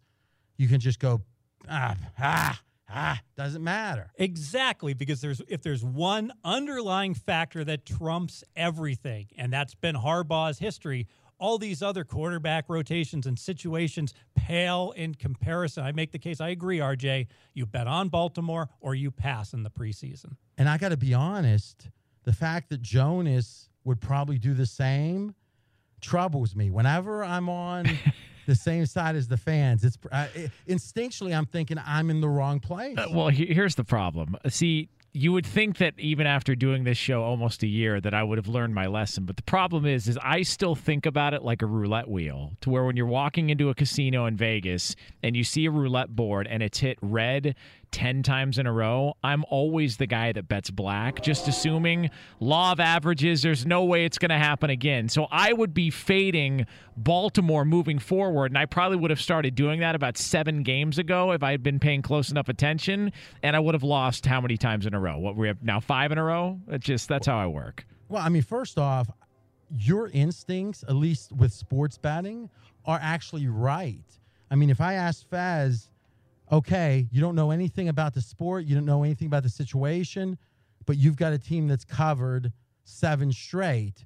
You 0.56 0.68
can 0.68 0.80
just 0.80 1.00
go, 1.00 1.20
ah, 1.68 1.96
ah, 2.18 2.58
ah, 2.88 3.20
doesn't 3.36 3.62
matter. 3.62 4.10
Exactly, 4.16 4.94
because 4.94 5.20
there's 5.20 5.40
if 5.48 5.62
there's 5.62 5.84
one 5.84 6.32
underlying 6.44 7.14
factor 7.14 7.64
that 7.64 7.86
trumps 7.86 8.44
everything, 8.56 9.28
and 9.36 9.52
that's 9.52 9.74
been 9.74 9.96
Harbaugh's 9.96 10.58
history. 10.58 11.06
All 11.40 11.56
these 11.56 11.82
other 11.84 12.02
quarterback 12.02 12.64
rotations 12.68 13.24
and 13.24 13.38
situations 13.38 14.12
pale 14.34 14.92
in 14.96 15.14
comparison. 15.14 15.84
I 15.84 15.92
make 15.92 16.10
the 16.10 16.18
case. 16.18 16.40
I 16.40 16.48
agree, 16.48 16.78
RJ. 16.78 17.28
You 17.54 17.64
bet 17.64 17.86
on 17.86 18.08
Baltimore 18.08 18.68
or 18.80 18.96
you 18.96 19.12
pass 19.12 19.52
in 19.52 19.62
the 19.62 19.70
preseason. 19.70 20.32
And 20.56 20.68
I 20.68 20.78
got 20.78 20.88
to 20.88 20.96
be 20.96 21.14
honest, 21.14 21.90
the 22.24 22.32
fact 22.32 22.70
that 22.70 22.82
Jonas 22.82 23.68
would 23.84 24.00
probably 24.00 24.36
do 24.38 24.52
the 24.52 24.66
same 24.66 25.36
troubles 26.00 26.56
me. 26.56 26.70
Whenever 26.70 27.24
I'm 27.24 27.48
on 27.48 27.86
the 28.48 28.54
same 28.54 28.86
side 28.86 29.14
as 29.14 29.28
the 29.28 29.36
fans. 29.36 29.84
It's 29.84 29.98
uh, 30.10 30.26
instinctually 30.66 31.36
I'm 31.36 31.46
thinking 31.46 31.76
I'm 31.84 32.08
in 32.08 32.20
the 32.20 32.28
wrong 32.28 32.60
place. 32.60 32.96
Uh, 32.96 33.06
well, 33.12 33.28
he, 33.28 33.46
here's 33.46 33.74
the 33.74 33.84
problem. 33.84 34.36
See, 34.48 34.88
you 35.12 35.32
would 35.32 35.44
think 35.44 35.76
that 35.78 35.94
even 35.98 36.26
after 36.26 36.54
doing 36.54 36.84
this 36.84 36.96
show 36.96 37.22
almost 37.22 37.62
a 37.62 37.66
year 37.66 38.00
that 38.00 38.14
I 38.14 38.22
would 38.22 38.38
have 38.38 38.48
learned 38.48 38.74
my 38.74 38.86
lesson, 38.86 39.26
but 39.26 39.36
the 39.36 39.42
problem 39.42 39.84
is 39.84 40.08
is 40.08 40.18
I 40.22 40.42
still 40.42 40.74
think 40.74 41.04
about 41.04 41.34
it 41.34 41.42
like 41.42 41.60
a 41.60 41.66
roulette 41.66 42.08
wheel 42.08 42.52
to 42.62 42.70
where 42.70 42.84
when 42.84 42.96
you're 42.96 43.06
walking 43.06 43.50
into 43.50 43.68
a 43.68 43.74
casino 43.74 44.24
in 44.24 44.36
Vegas 44.36 44.96
and 45.22 45.36
you 45.36 45.44
see 45.44 45.66
a 45.66 45.70
roulette 45.70 46.14
board 46.14 46.46
and 46.46 46.62
it's 46.62 46.78
hit 46.78 46.98
red 47.02 47.54
10 47.90 48.22
times 48.22 48.58
in 48.58 48.66
a 48.66 48.72
row, 48.72 49.14
I'm 49.22 49.44
always 49.48 49.96
the 49.96 50.06
guy 50.06 50.32
that 50.32 50.48
bets 50.48 50.70
black, 50.70 51.22
just 51.22 51.48
assuming 51.48 52.10
law 52.40 52.72
of 52.72 52.80
averages, 52.80 53.42
there's 53.42 53.66
no 53.66 53.84
way 53.84 54.04
it's 54.04 54.18
going 54.18 54.30
to 54.30 54.38
happen 54.38 54.70
again. 54.70 55.08
So 55.08 55.26
I 55.30 55.52
would 55.52 55.74
be 55.74 55.90
fading 55.90 56.66
Baltimore 56.96 57.64
moving 57.64 57.98
forward, 57.98 58.50
and 58.50 58.58
I 58.58 58.66
probably 58.66 58.96
would 58.98 59.10
have 59.10 59.20
started 59.20 59.54
doing 59.54 59.80
that 59.80 59.94
about 59.94 60.16
seven 60.16 60.62
games 60.62 60.98
ago 60.98 61.32
if 61.32 61.42
I 61.42 61.50
had 61.50 61.62
been 61.62 61.78
paying 61.78 62.02
close 62.02 62.30
enough 62.30 62.48
attention, 62.48 63.12
and 63.42 63.56
I 63.56 63.58
would 63.58 63.74
have 63.74 63.82
lost 63.84 64.26
how 64.26 64.40
many 64.40 64.56
times 64.56 64.86
in 64.86 64.94
a 64.94 65.00
row? 65.00 65.18
What 65.18 65.36
we 65.36 65.48
have 65.48 65.62
now, 65.62 65.80
five 65.80 66.12
in 66.12 66.18
a 66.18 66.24
row? 66.24 66.60
It's 66.68 66.84
just 66.84 67.08
that's 67.08 67.26
how 67.26 67.38
I 67.38 67.46
work. 67.46 67.86
Well, 68.08 68.22
I 68.22 68.28
mean, 68.28 68.42
first 68.42 68.78
off, 68.78 69.10
your 69.70 70.08
instincts, 70.08 70.82
at 70.88 70.94
least 70.94 71.32
with 71.32 71.52
sports 71.52 71.98
betting, 71.98 72.48
are 72.84 72.98
actually 73.02 73.46
right. 73.46 74.04
I 74.50 74.54
mean, 74.54 74.70
if 74.70 74.80
I 74.80 74.94
asked 74.94 75.28
Fez, 75.28 75.90
okay, 76.50 77.06
you 77.10 77.20
don't 77.20 77.34
know 77.34 77.50
anything 77.50 77.88
about 77.88 78.14
the 78.14 78.20
sport, 78.20 78.64
you 78.64 78.74
don't 78.74 78.86
know 78.86 79.02
anything 79.02 79.26
about 79.26 79.42
the 79.42 79.48
situation, 79.48 80.38
but 80.86 80.96
you've 80.96 81.16
got 81.16 81.32
a 81.32 81.38
team 81.38 81.68
that's 81.68 81.84
covered 81.84 82.52
seven 82.84 83.32
straight. 83.32 84.04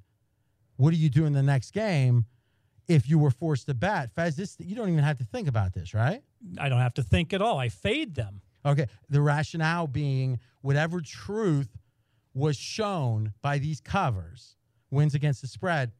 What 0.77 0.91
do 0.91 0.97
you 0.97 1.09
do 1.09 1.25
in 1.25 1.33
the 1.33 1.43
next 1.43 1.71
game 1.71 2.25
if 2.87 3.09
you 3.09 3.17
were 3.17 3.31
forced 3.31 3.67
to 3.67 3.73
bet? 3.73 4.13
Fez, 4.15 4.35
this 4.35 4.57
you 4.59 4.75
don't 4.75 4.89
even 4.89 5.03
have 5.03 5.17
to 5.19 5.23
think 5.23 5.47
about 5.47 5.73
this, 5.73 5.93
right? 5.93 6.21
I 6.57 6.69
don't 6.69 6.81
have 6.81 6.95
to 6.95 7.03
think 7.03 7.33
at 7.33 7.41
all. 7.41 7.57
I 7.57 7.69
fade 7.69 8.15
them. 8.15 8.41
Okay. 8.65 8.87
The 9.09 9.21
rationale 9.21 9.87
being 9.87 10.39
whatever 10.61 11.01
truth 11.01 11.69
was 12.33 12.57
shown 12.57 13.33
by 13.41 13.59
these 13.59 13.79
covers 13.79 14.55
wins 14.89 15.15
against 15.15 15.41
the 15.41 15.47
spread 15.47 15.91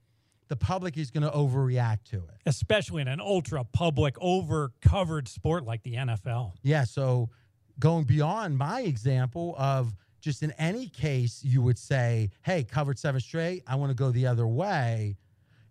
the 0.53 0.65
public 0.65 0.97
is 0.97 1.09
going 1.09 1.23
to 1.23 1.31
overreact 1.31 2.03
to 2.11 2.17
it. 2.17 2.35
Especially 2.45 3.01
in 3.01 3.07
an 3.07 3.19
ultra 3.19 3.63
public, 3.63 4.15
over 4.21 4.71
covered 4.83 5.27
sport 5.27 5.65
like 5.65 5.81
the 5.81 5.95
NFL. 5.95 6.53
Yeah. 6.61 6.83
So 6.83 7.31
going 7.79 8.03
beyond 8.03 8.55
my 8.55 8.81
example 8.81 9.55
of 9.57 9.95
just 10.21 10.43
in 10.43 10.51
any 10.59 10.89
case, 10.89 11.41
you 11.43 11.63
would 11.63 11.79
say, 11.79 12.29
hey, 12.43 12.63
covered 12.65 12.99
seven 12.99 13.19
straight, 13.19 13.63
I 13.65 13.77
want 13.77 13.89
to 13.89 13.95
go 13.95 14.11
the 14.11 14.27
other 14.27 14.45
way. 14.45 15.17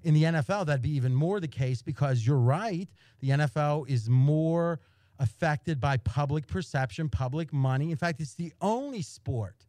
In 0.03 0.15
the 0.15 0.25
NFL, 0.25 0.67
that'd 0.67 0.83
be 0.83 0.97
even 0.97 1.15
more 1.15 1.39
the 1.39 1.47
case 1.47 1.81
because 1.81 2.27
you're 2.27 2.37
right. 2.37 2.89
The 3.21 3.29
NFL 3.29 3.89
is 3.89 4.11
more 4.11 4.81
affected 5.21 5.81
by 5.81 5.99
public 5.99 6.49
perception, 6.49 7.09
public 7.09 7.53
money. 7.53 7.93
In 7.93 7.97
fact, 7.97 8.21
it's 8.21 8.35
the 8.35 8.53
only 8.61 9.03
sport 9.03 9.65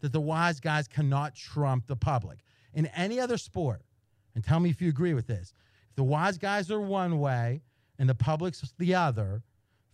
that 0.00 0.10
the 0.10 0.20
wise 0.20 0.58
guys 0.58 0.88
cannot 0.88 1.36
trump 1.36 1.86
the 1.86 1.94
public. 1.94 2.40
In 2.74 2.86
any 2.86 3.20
other 3.20 3.38
sport, 3.38 3.82
and 4.36 4.44
tell 4.44 4.60
me 4.60 4.70
if 4.70 4.80
you 4.80 4.88
agree 4.88 5.14
with 5.14 5.26
this. 5.26 5.54
If 5.90 5.96
the 5.96 6.04
wise 6.04 6.38
guys 6.38 6.70
are 6.70 6.80
one 6.80 7.18
way 7.18 7.62
and 7.98 8.08
the 8.08 8.14
public's 8.14 8.62
the 8.78 8.94
other, 8.94 9.42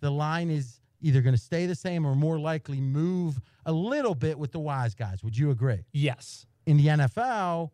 the 0.00 0.10
line 0.10 0.50
is 0.50 0.80
either 1.00 1.22
going 1.22 1.34
to 1.34 1.40
stay 1.40 1.64
the 1.64 1.74
same 1.74 2.04
or 2.04 2.14
more 2.14 2.38
likely 2.38 2.80
move 2.80 3.40
a 3.64 3.72
little 3.72 4.14
bit 4.14 4.38
with 4.38 4.52
the 4.52 4.58
wise 4.58 4.94
guys. 4.94 5.22
Would 5.22 5.38
you 5.38 5.50
agree? 5.50 5.84
Yes. 5.92 6.44
In 6.66 6.76
the 6.76 6.86
NFL, 6.88 7.70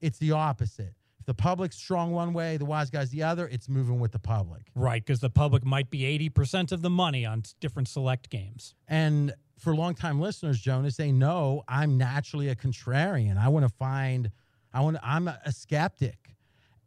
it's 0.00 0.18
the 0.18 0.32
opposite. 0.32 0.94
If 1.18 1.26
the 1.26 1.34
public's 1.34 1.76
strong 1.76 2.12
one 2.12 2.32
way, 2.32 2.56
the 2.56 2.64
wise 2.64 2.88
guys 2.88 3.10
the 3.10 3.22
other, 3.22 3.46
it's 3.46 3.68
moving 3.68 4.00
with 4.00 4.12
the 4.12 4.18
public. 4.18 4.62
Right, 4.74 5.04
because 5.04 5.20
the 5.20 5.28
public 5.28 5.66
might 5.66 5.90
be 5.90 6.00
80% 6.30 6.72
of 6.72 6.80
the 6.80 6.88
money 6.88 7.26
on 7.26 7.42
different 7.60 7.88
select 7.88 8.30
games. 8.30 8.74
And 8.88 9.34
for 9.58 9.74
longtime 9.74 10.18
listeners, 10.18 10.58
Jonas, 10.58 10.96
they 10.96 11.12
know 11.12 11.62
I'm 11.68 11.98
naturally 11.98 12.48
a 12.48 12.54
contrarian. 12.54 13.36
I 13.36 13.48
want 13.48 13.66
to 13.66 13.74
find 13.74 14.30
I 14.72 14.80
want 14.80 14.98
I'm 15.02 15.28
a 15.28 15.52
skeptic. 15.52 16.30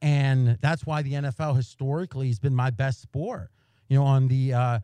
And 0.01 0.57
that's 0.61 0.85
why 0.85 1.01
the 1.01 1.13
NFL 1.13 1.55
historically 1.55 2.27
has 2.27 2.37
been 2.37 2.53
my 2.53 2.71
best 2.71 3.01
sport. 3.01 3.49
You 3.87 3.99
know, 3.99 4.03
on 4.03 4.27
the 4.27 4.53
uh, 4.53 4.79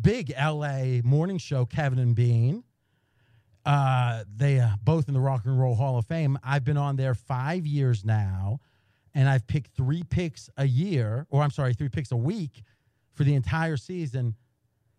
big 0.00 0.32
LA 0.40 1.00
morning 1.02 1.38
show, 1.38 1.66
Kevin 1.66 1.98
and 1.98 2.14
Bean, 2.14 2.62
uh, 3.66 4.22
they 4.36 4.60
uh, 4.60 4.70
both 4.82 5.08
in 5.08 5.14
the 5.14 5.20
Rock 5.20 5.44
and 5.44 5.58
Roll 5.58 5.74
Hall 5.74 5.98
of 5.98 6.06
Fame. 6.06 6.38
I've 6.44 6.64
been 6.64 6.76
on 6.76 6.94
there 6.94 7.14
five 7.14 7.66
years 7.66 8.04
now, 8.04 8.60
and 9.12 9.28
I've 9.28 9.44
picked 9.48 9.76
three 9.76 10.04
picks 10.04 10.48
a 10.56 10.66
year, 10.66 11.26
or 11.30 11.42
I'm 11.42 11.50
sorry, 11.50 11.74
three 11.74 11.88
picks 11.88 12.12
a 12.12 12.16
week 12.16 12.62
for 13.14 13.24
the 13.24 13.34
entire 13.34 13.76
season. 13.76 14.36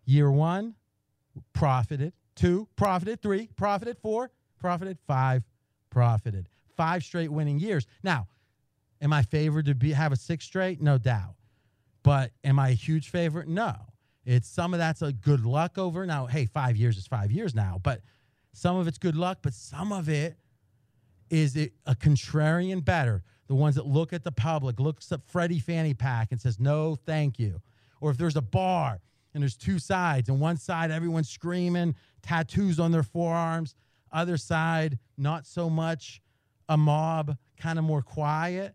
Year 0.04 0.30
one, 0.30 0.74
profited. 1.54 2.12
Two, 2.34 2.68
profited. 2.76 3.22
Three, 3.22 3.48
profited. 3.56 3.96
Four, 3.98 4.30
profited. 4.60 4.98
Five, 5.06 5.44
profited. 5.90 6.48
Five 6.76 7.02
straight 7.04 7.30
winning 7.30 7.58
years. 7.58 7.86
Now, 8.02 8.28
am 9.00 9.12
I 9.12 9.22
favored 9.22 9.66
to 9.66 9.74
be 9.74 9.92
have 9.92 10.12
a 10.12 10.16
six 10.16 10.44
straight? 10.44 10.80
No 10.80 10.98
doubt. 10.98 11.34
But 12.02 12.32
am 12.42 12.58
I 12.58 12.70
a 12.70 12.74
huge 12.74 13.10
favorite? 13.10 13.48
No. 13.48 13.74
It's 14.24 14.48
some 14.48 14.72
of 14.72 14.78
that's 14.78 15.02
a 15.02 15.12
good 15.12 15.44
luck 15.44 15.78
over. 15.78 16.06
Now, 16.06 16.26
hey, 16.26 16.46
five 16.46 16.76
years 16.76 16.96
is 16.96 17.06
five 17.06 17.32
years 17.32 17.54
now, 17.54 17.80
but 17.82 18.00
some 18.52 18.76
of 18.76 18.86
it's 18.86 18.98
good 18.98 19.16
luck, 19.16 19.38
but 19.42 19.54
some 19.54 19.92
of 19.92 20.08
it 20.08 20.36
is 21.30 21.56
it 21.56 21.72
a 21.86 21.94
contrarian 21.94 22.84
bettor. 22.84 23.22
The 23.48 23.54
ones 23.54 23.74
that 23.74 23.86
look 23.86 24.12
at 24.12 24.22
the 24.22 24.32
public, 24.32 24.78
looks 24.78 25.10
at 25.12 25.24
Freddie 25.26 25.58
Fanny 25.58 25.94
Pack 25.94 26.30
and 26.30 26.40
says, 26.40 26.60
no, 26.60 26.94
thank 26.94 27.38
you. 27.38 27.60
Or 28.00 28.10
if 28.10 28.16
there's 28.16 28.36
a 28.36 28.42
bar 28.42 29.00
and 29.34 29.42
there's 29.42 29.56
two 29.56 29.78
sides, 29.78 30.28
and 30.28 30.40
one 30.40 30.56
side 30.56 30.90
everyone's 30.90 31.28
screaming, 31.28 31.94
tattoos 32.22 32.78
on 32.78 32.92
their 32.92 33.02
forearms, 33.02 33.74
other 34.12 34.36
side, 34.36 34.98
not 35.16 35.46
so 35.46 35.68
much 35.68 36.20
a 36.72 36.76
mob, 36.76 37.36
kind 37.58 37.78
of 37.78 37.84
more 37.84 38.02
quiet. 38.02 38.74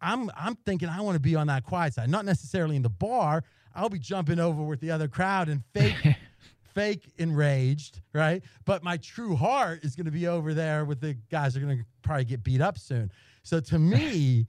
I'm 0.00 0.30
I'm 0.36 0.56
thinking 0.56 0.88
I 0.88 1.00
want 1.00 1.14
to 1.14 1.20
be 1.20 1.36
on 1.36 1.46
that 1.46 1.64
quiet 1.64 1.94
side, 1.94 2.10
not 2.10 2.24
necessarily 2.24 2.76
in 2.76 2.82
the 2.82 2.90
bar. 2.90 3.44
I'll 3.74 3.88
be 3.88 3.98
jumping 3.98 4.40
over 4.40 4.62
with 4.62 4.80
the 4.80 4.90
other 4.90 5.08
crowd 5.08 5.48
and 5.48 5.62
fake 5.72 6.16
fake 6.74 7.12
enraged, 7.18 8.00
right? 8.12 8.42
But 8.64 8.82
my 8.82 8.98
true 8.98 9.36
heart 9.36 9.84
is 9.84 9.96
going 9.96 10.06
to 10.06 10.12
be 10.12 10.26
over 10.26 10.54
there 10.54 10.84
with 10.84 11.00
the 11.00 11.14
guys 11.30 11.54
that 11.54 11.62
are 11.62 11.66
going 11.66 11.78
to 11.78 11.84
probably 12.02 12.24
get 12.24 12.42
beat 12.42 12.60
up 12.60 12.78
soon. 12.78 13.10
So 13.42 13.60
to 13.60 13.78
me, 13.78 14.46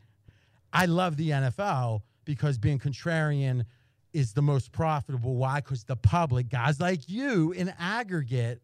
I 0.74 0.88
love 0.88 1.18
the 1.18 1.30
NFL 1.30 2.02
because 2.26 2.58
being 2.58 2.80
contrarian 2.80 3.64
is 4.12 4.34
the 4.34 4.42
most 4.42 4.72
profitable. 4.72 5.36
Why? 5.36 5.62
Because 5.62 5.84
the 5.84 5.96
public, 5.96 6.50
guys 6.50 6.82
like 6.82 7.08
you 7.08 7.52
in 7.52 7.74
aggregate, 7.80 8.62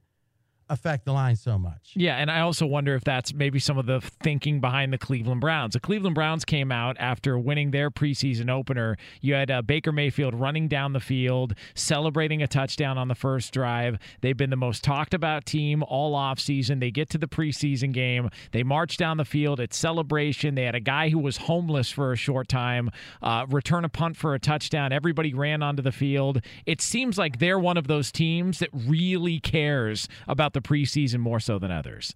affect 0.74 1.06
the 1.06 1.14
line 1.14 1.36
so 1.36 1.58
much. 1.58 1.94
Yeah, 1.96 2.18
and 2.18 2.30
I 2.30 2.42
also 2.42 2.66
wonder 2.66 2.96
if 2.96 3.04
that's 3.04 3.34
maybe 3.34 3.60
some 3.60 3.78
of 3.78 3.86
the 3.86 4.02
thinking 4.02 4.60
behind 4.60 4.92
the 4.92 4.98
Cleveland 4.98 5.42
Browns. 5.42 5.74
The 5.74 5.80
Cleveland 5.80 6.16
Browns 6.16 6.44
came 6.44 6.72
out 6.72 6.98
after 7.00 7.38
winning 7.38 7.72
their 7.72 7.90
preseason 7.90 8.50
opener. 8.50 8.98
You 9.22 9.36
had 9.36 9.52
uh, 9.52 9.62
Baker 9.62 9.92
Mayfield 9.92 10.36
running 10.36 10.68
down 10.68 10.94
the 10.94 11.00
field, 11.00 11.54
celebrating 11.76 12.42
a 12.42 12.48
touchdown 12.48 12.98
on 12.98 13.08
the 13.08 13.16
first 13.16 13.54
drive. 13.54 13.98
They've 14.22 14.36
been 14.36 14.50
the 14.50 14.56
most 14.56 14.84
talked 14.84 15.14
about 15.14 15.46
team 15.46 15.84
all 15.84 16.16
offseason. 16.16 16.80
They 16.80 16.92
get 16.92 17.10
to 17.12 17.18
the 17.18 17.28
preseason 17.28 17.94
game, 17.94 18.30
they 18.52 18.64
march 18.64 18.98
down 18.98 19.18
the 19.18 19.26
field. 19.26 19.60
It's 19.60 19.78
celebration. 19.78 20.56
They 20.56 20.64
had 20.64 20.76
a 20.76 20.80
guy 20.80 21.10
who 21.10 21.20
was 21.20 21.38
homeless 21.38 21.92
for 21.92 22.12
a 22.12 22.16
short 22.16 22.48
time 22.48 22.90
uh, 23.22 23.46
return 23.50 23.86
a 23.86 23.90
punt 23.90 24.18
for 24.18 24.34
a 24.34 24.40
touchdown. 24.40 24.92
Everybody 24.92 25.34
ran 25.34 25.62
onto 25.62 25.82
the 25.82 25.92
field. 25.92 26.42
It 26.66 26.82
seems 26.82 27.18
like 27.18 27.40
they're 27.40 27.60
one 27.60 27.78
of 27.78 27.88
those 27.88 28.12
teams 28.12 28.60
that 28.60 28.70
really 28.74 29.40
cares 29.40 30.08
about 30.28 30.54
the 30.54 30.62
preseason 30.64 31.20
more 31.20 31.40
so 31.40 31.60
than 31.60 31.72
others. 31.72 32.16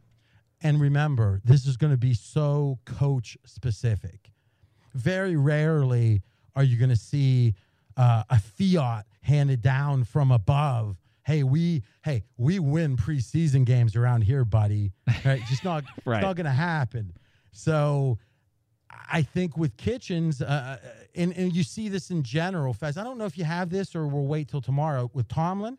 And 0.62 0.82
remember, 0.82 1.42
this 1.44 1.66
is 1.66 1.78
going 1.78 1.94
to 1.94 1.98
be 1.98 2.14
so 2.14 2.80
coach 2.86 3.38
specific. 3.46 4.32
Very 4.94 5.36
rarely 5.36 6.24
are 6.56 6.64
you 6.64 6.78
going 6.78 6.90
to 6.90 6.96
see 6.96 7.54
uh, 7.96 8.24
a 8.30 8.40
fiat 8.40 9.06
handed 9.22 9.62
down 9.62 10.04
from 10.04 10.32
above. 10.32 10.98
Hey, 11.26 11.44
we 11.44 11.84
hey 12.04 12.24
we 12.38 12.58
win 12.60 12.96
preseason 12.96 13.66
games 13.66 13.96
around 13.96 14.22
here, 14.22 14.46
buddy. 14.46 14.94
Right? 15.26 15.42
Just 15.48 15.64
not 15.64 15.84
right. 16.06 16.22
not 16.22 16.36
going 16.36 16.46
to 16.46 16.52
happen. 16.52 17.14
So, 17.52 18.18
I 19.12 19.24
think 19.24 19.58
with 19.58 19.76
Kitchens, 19.78 20.42
uh, 20.42 20.78
and, 21.16 21.36
and 21.36 21.54
you 21.54 21.64
see 21.64 21.90
this 21.90 22.12
in 22.12 22.24
general, 22.24 22.74
Fez. 22.74 22.98
I 22.98 23.04
don't 23.04 23.18
know 23.18 23.26
if 23.26 23.38
you 23.38 23.44
have 23.44 23.70
this 23.70 23.96
or 23.96 24.08
we'll 24.08 24.28
wait 24.28 24.48
till 24.48 24.62
tomorrow 24.62 25.10
with 25.14 25.28
Tomlin. 25.28 25.78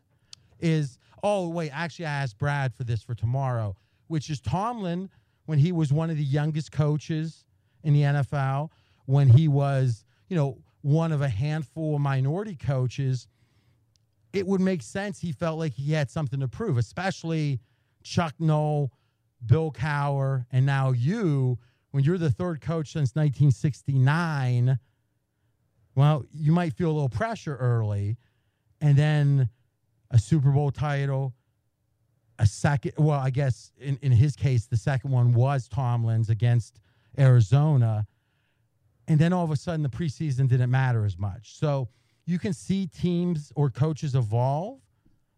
Is 0.60 0.98
oh 1.22 1.48
wait, 1.48 1.70
actually 1.72 2.06
I 2.06 2.22
asked 2.22 2.38
Brad 2.38 2.74
for 2.74 2.84
this 2.84 3.02
for 3.02 3.14
tomorrow, 3.14 3.76
which 4.08 4.30
is 4.30 4.40
Tomlin 4.40 5.10
when 5.46 5.58
he 5.58 5.72
was 5.72 5.92
one 5.92 6.10
of 6.10 6.16
the 6.16 6.24
youngest 6.24 6.72
coaches 6.72 7.44
in 7.82 7.94
the 7.94 8.02
NFL, 8.02 8.70
when 9.06 9.28
he 9.28 9.48
was, 9.48 10.04
you 10.28 10.36
know, 10.36 10.58
one 10.82 11.12
of 11.12 11.22
a 11.22 11.28
handful 11.28 11.94
of 11.94 12.00
minority 12.00 12.54
coaches, 12.54 13.26
it 14.32 14.46
would 14.46 14.60
make 14.60 14.82
sense 14.82 15.20
he 15.20 15.32
felt 15.32 15.58
like 15.58 15.72
he 15.72 15.92
had 15.92 16.10
something 16.10 16.40
to 16.40 16.48
prove, 16.48 16.76
especially 16.76 17.60
Chuck 18.02 18.34
Noll, 18.38 18.92
Bill 19.44 19.72
Cowher, 19.72 20.44
and 20.52 20.66
now 20.66 20.92
you, 20.92 21.58
when 21.90 22.04
you're 22.04 22.18
the 22.18 22.30
third 22.30 22.60
coach 22.60 22.92
since 22.92 23.14
1969. 23.14 24.78
Well, 25.94 26.24
you 26.32 26.52
might 26.52 26.74
feel 26.74 26.90
a 26.90 26.92
little 26.92 27.08
pressure 27.08 27.56
early, 27.56 28.18
and 28.80 28.96
then 28.96 29.48
a 30.10 30.18
Super 30.18 30.50
Bowl 30.50 30.70
title, 30.70 31.34
a 32.38 32.46
second. 32.46 32.92
Well, 32.98 33.18
I 33.18 33.30
guess 33.30 33.72
in, 33.78 33.98
in 34.02 34.12
his 34.12 34.36
case, 34.36 34.66
the 34.66 34.76
second 34.76 35.10
one 35.10 35.32
was 35.34 35.68
Tomlin's 35.68 36.30
against 36.30 36.80
Arizona. 37.18 38.06
And 39.06 39.18
then 39.18 39.32
all 39.32 39.44
of 39.44 39.50
a 39.50 39.56
sudden, 39.56 39.82
the 39.82 39.88
preseason 39.88 40.48
didn't 40.48 40.70
matter 40.70 41.04
as 41.04 41.18
much. 41.18 41.56
So 41.56 41.88
you 42.26 42.38
can 42.38 42.52
see 42.52 42.86
teams 42.86 43.52
or 43.56 43.70
coaches 43.70 44.14
evolve. 44.14 44.80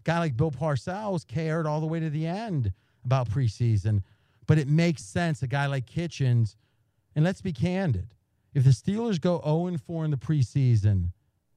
A 0.01 0.03
guy 0.05 0.19
like 0.19 0.37
Bill 0.37 0.51
Parcells 0.51 1.27
cared 1.27 1.67
all 1.67 1.81
the 1.81 1.87
way 1.87 2.01
to 2.01 2.11
the 2.11 2.27
end 2.27 2.73
about 3.05 3.29
preseason, 3.29 4.03
but 4.47 4.59
it 4.59 4.69
makes 4.69 5.03
sense. 5.03 5.43
A 5.43 5.47
guy 5.47 5.67
like 5.67 5.87
Kitchens, 5.87 6.57
and 7.15 7.25
let's 7.25 7.41
be 7.41 7.53
candid 7.53 8.15
if 8.55 8.65
the 8.65 8.71
Steelers 8.71 9.21
go 9.21 9.41
0 9.45 9.77
4 9.79 10.05
in 10.05 10.11
the 10.11 10.17
preseason, 10.17 11.11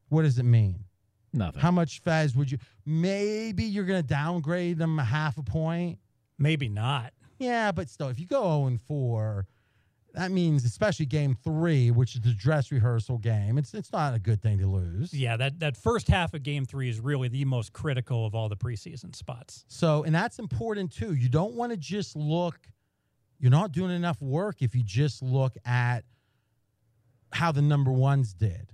what 0.10 0.24
does 0.24 0.38
it 0.38 0.44
mean? 0.44 0.84
Nothing. 1.34 1.62
How 1.62 1.72
much 1.72 2.02
Fez 2.02 2.36
would 2.36 2.52
you? 2.52 2.60
Maybe 2.86 3.64
you're 3.64 3.86
going 3.86 4.02
to 4.02 4.08
downgrade 4.08 4.78
them 4.78 5.00
a 5.00 5.04
half 5.04 5.38
a 5.38 5.44
point. 5.44 6.00
Maybe 6.38 6.70
not. 6.70 7.14
Yeah, 7.40 7.72
but 7.72 7.90
still, 7.90 8.10
if 8.10 8.20
you 8.20 8.28
go 8.28 8.44
0 8.44 8.68
and 8.68 8.82
4, 8.82 9.48
that 10.14 10.32
means 10.32 10.64
especially 10.64 11.08
game 11.08 11.36
three, 11.44 11.90
which 11.90 12.16
is 12.16 12.22
the 12.22 12.34
dress 12.34 12.72
rehearsal 12.72 13.18
game. 13.18 13.58
It's 13.58 13.74
it's 13.74 13.92
not 13.92 14.14
a 14.14 14.20
good 14.20 14.42
thing 14.42 14.60
to 14.60 14.68
lose. 14.68 15.14
Yeah, 15.14 15.38
that 15.38 15.60
that 15.60 15.76
first 15.76 16.08
half 16.08 16.34
of 16.34 16.44
game 16.44 16.66
three 16.66 16.90
is 16.90 17.00
really 17.00 17.28
the 17.28 17.46
most 17.46 17.74
critical 17.74 18.26
of 18.26 18.36
all 18.36 18.48
the 18.48 18.56
preseason 18.56 19.16
spots. 19.16 19.66
So, 19.68 20.04
and 20.04 20.14
that's 20.14 20.38
important 20.38 20.92
too. 20.92 21.14
You 21.16 21.30
don't 21.30 21.56
want 21.56 21.72
to 21.72 21.78
just 21.78 22.16
look. 22.16 22.60
You're 23.40 23.52
not 23.52 23.72
doing 23.72 23.92
enough 23.92 24.22
work 24.22 24.62
if 24.62 24.76
you 24.76 24.84
just 24.84 25.22
look 25.22 25.58
at 25.66 26.06
how 27.34 27.52
the 27.52 27.64
number 27.64 27.92
ones 27.92 28.34
did 28.34 28.72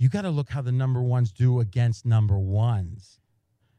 you 0.00 0.08
got 0.08 0.22
to 0.22 0.30
look 0.30 0.48
how 0.48 0.62
the 0.62 0.72
number 0.72 1.02
ones 1.02 1.30
do 1.30 1.60
against 1.60 2.06
number 2.06 2.38
ones. 2.38 3.20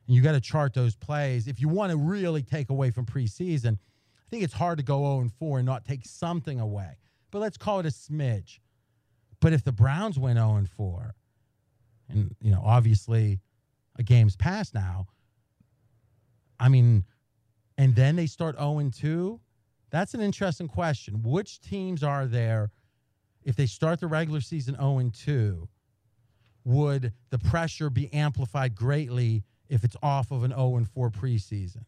And 0.06 0.16
you 0.16 0.22
got 0.22 0.34
to 0.34 0.40
chart 0.40 0.76
those 0.76 0.96
plays. 0.96 1.48
If 1.48 1.60
you 1.60 1.68
want 1.68 1.92
to 1.92 1.98
really 1.98 2.44
take 2.44 2.70
away 2.70 2.92
from 2.92 3.08
preseason, 3.08 3.74
I 3.74 4.30
think 4.30 4.44
it's 4.44 4.54
hard 4.54 4.78
to 4.78 4.84
go 4.84 5.00
0 5.00 5.22
and 5.22 5.34
4 5.34 5.58
and 5.58 5.66
not 5.66 5.84
take 5.84 6.06
something 6.06 6.60
away. 6.60 7.00
But 7.32 7.40
let's 7.40 7.58
call 7.58 7.80
it 7.80 7.88
a 7.88 7.90
smidge. 7.90 8.60
But 9.40 9.52
if 9.52 9.64
the 9.64 9.72
Browns 9.72 10.20
went 10.20 10.38
0 10.38 10.58
and 10.58 10.70
4, 10.70 11.16
and 12.08 12.36
you 12.40 12.52
know, 12.52 12.62
obviously 12.64 13.40
a 13.98 14.04
game's 14.04 14.36
passed 14.36 14.76
now, 14.76 15.08
I 16.60 16.70
mean, 16.70 17.04
and 17.80 17.96
then 17.96 18.16
they 18.16 18.28
start 18.28 18.58
0 18.58 18.78
and 18.78 18.94
2, 18.94 19.40
that's 19.90 20.14
an 20.14 20.22
interesting 20.22 20.68
question. 20.68 21.24
Which 21.24 21.62
teams 21.62 22.04
are 22.04 22.28
there 22.28 22.70
if 23.44 23.56
they 23.56 23.66
start 23.66 24.00
the 24.00 24.08
regular 24.08 24.42
season 24.42 24.76
0 24.76 25.00
and 25.00 25.12
2? 25.12 25.68
Would 26.64 27.14
the 27.30 27.40
pressure 27.40 27.90
be 27.90 28.12
amplified 28.14 28.76
greatly 28.76 29.44
if 29.70 29.84
it's 29.84 29.96
off 30.04 30.32
of 30.32 30.44
an 30.44 30.52
0 30.52 30.78
and 30.78 30.90
4 30.90 31.10
preseason? 31.10 31.86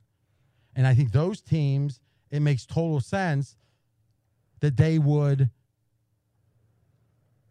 And 0.75 0.88
I 0.88 0.93
think 0.93 1.12
those 1.12 1.41
teams, 1.41 1.99
it 2.31 2.41
makes 2.41 2.65
total 2.65 2.99
sense 2.99 3.55
that 4.62 4.77
they 4.77 4.97
would 4.97 5.49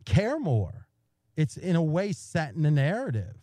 care 0.04 0.40
more. 0.40 0.88
It's 1.37 1.56
in 1.56 1.76
a 1.76 1.82
way 1.82 2.12
setting 2.12 2.62
the 2.62 2.70
narrative. 2.70 3.37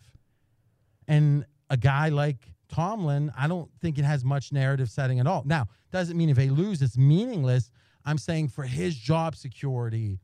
And 1.08 1.44
a 1.70 1.76
guy 1.76 2.08
like 2.10 2.36
Tomlin, 2.68 3.32
I 3.36 3.48
don't 3.48 3.70
think 3.80 3.98
it 3.98 4.04
has 4.04 4.24
much 4.24 4.52
narrative 4.52 4.90
setting 4.90 5.18
at 5.18 5.26
all. 5.26 5.42
Now, 5.44 5.66
doesn't 5.90 6.16
mean 6.16 6.28
if 6.28 6.36
they 6.36 6.50
lose, 6.50 6.82
it's 6.82 6.96
meaningless. 6.96 7.70
I'm 8.04 8.18
saying 8.18 8.48
for 8.48 8.64
his 8.64 8.94
job 8.94 9.34
security, 9.34 10.18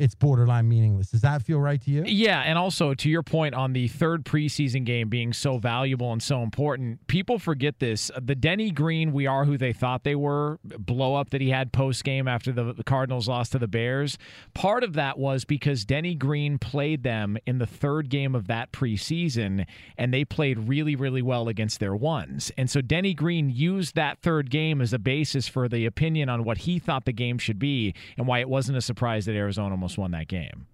it's 0.00 0.14
borderline 0.14 0.66
meaningless. 0.66 1.10
Does 1.10 1.20
that 1.20 1.42
feel 1.42 1.60
right 1.60 1.80
to 1.82 1.90
you? 1.90 2.04
Yeah, 2.06 2.40
and 2.40 2.58
also 2.58 2.94
to 2.94 3.08
your 3.10 3.22
point 3.22 3.54
on 3.54 3.74
the 3.74 3.86
third 3.88 4.24
preseason 4.24 4.84
game 4.84 5.10
being 5.10 5.34
so 5.34 5.58
valuable 5.58 6.10
and 6.10 6.22
so 6.22 6.42
important, 6.42 7.06
people 7.06 7.38
forget 7.38 7.78
this. 7.80 8.10
The 8.20 8.34
Denny 8.34 8.70
Green, 8.70 9.12
we 9.12 9.26
are 9.26 9.44
who 9.44 9.58
they 9.58 9.74
thought 9.74 10.04
they 10.04 10.14
were, 10.14 10.58
blow 10.64 11.16
up 11.16 11.30
that 11.30 11.42
he 11.42 11.50
had 11.50 11.72
post 11.72 12.02
game 12.02 12.26
after 12.26 12.50
the, 12.50 12.82
Cardinals 12.86 13.28
lost 13.28 13.52
to 13.52 13.58
the 13.58 13.68
Bears. 13.68 14.16
Part 14.54 14.84
of 14.84 14.94
that 14.94 15.18
was 15.18 15.44
because 15.44 15.84
Denny 15.84 16.14
Green 16.14 16.58
played 16.58 17.02
them 17.02 17.36
in 17.44 17.58
the 17.58 17.66
third 17.66 18.08
game 18.08 18.34
of 18.34 18.46
that 18.46 18.72
preseason, 18.72 19.66
and 19.98 20.14
they 20.14 20.24
played 20.24 20.68
really, 20.68 20.96
really 20.96 21.22
well 21.22 21.46
against 21.46 21.78
their 21.78 21.94
ones. 21.94 22.50
And 22.56 22.70
so 22.70 22.80
Denny 22.80 23.12
Green 23.12 23.50
used 23.50 23.96
that 23.96 24.18
third 24.22 24.50
game 24.50 24.80
as 24.80 24.94
a 24.94 24.98
basis 24.98 25.46
for 25.46 25.68
the 25.68 25.84
opinion 25.84 26.30
on 26.30 26.42
what 26.44 26.58
he 26.58 26.78
thought 26.78 27.04
the 27.04 27.12
game 27.12 27.36
should 27.36 27.58
be 27.58 27.94
and 28.16 28.26
why 28.26 28.38
it 28.38 28.48
wasn't 28.48 28.78
a 28.78 28.80
surprise 28.80 29.26
that 29.26 29.34
Arizona 29.34 29.74
almost 29.74 29.89
won 29.98 30.10
that 30.12 30.28
game. 30.28 30.66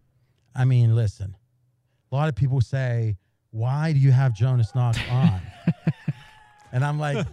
I 0.55 0.65
mean, 0.65 0.95
listen, 0.95 1.37
a 2.11 2.15
lot 2.15 2.29
of 2.29 2.35
people 2.35 2.61
say, 2.61 3.17
why 3.51 3.93
do 3.93 3.99
you 3.99 4.13
have 4.13 4.35
Jonas 4.35 4.75
Knox 4.75 4.99
on? 5.11 5.41
and 6.73 6.85
I'm 6.85 6.99
like, 6.99 7.27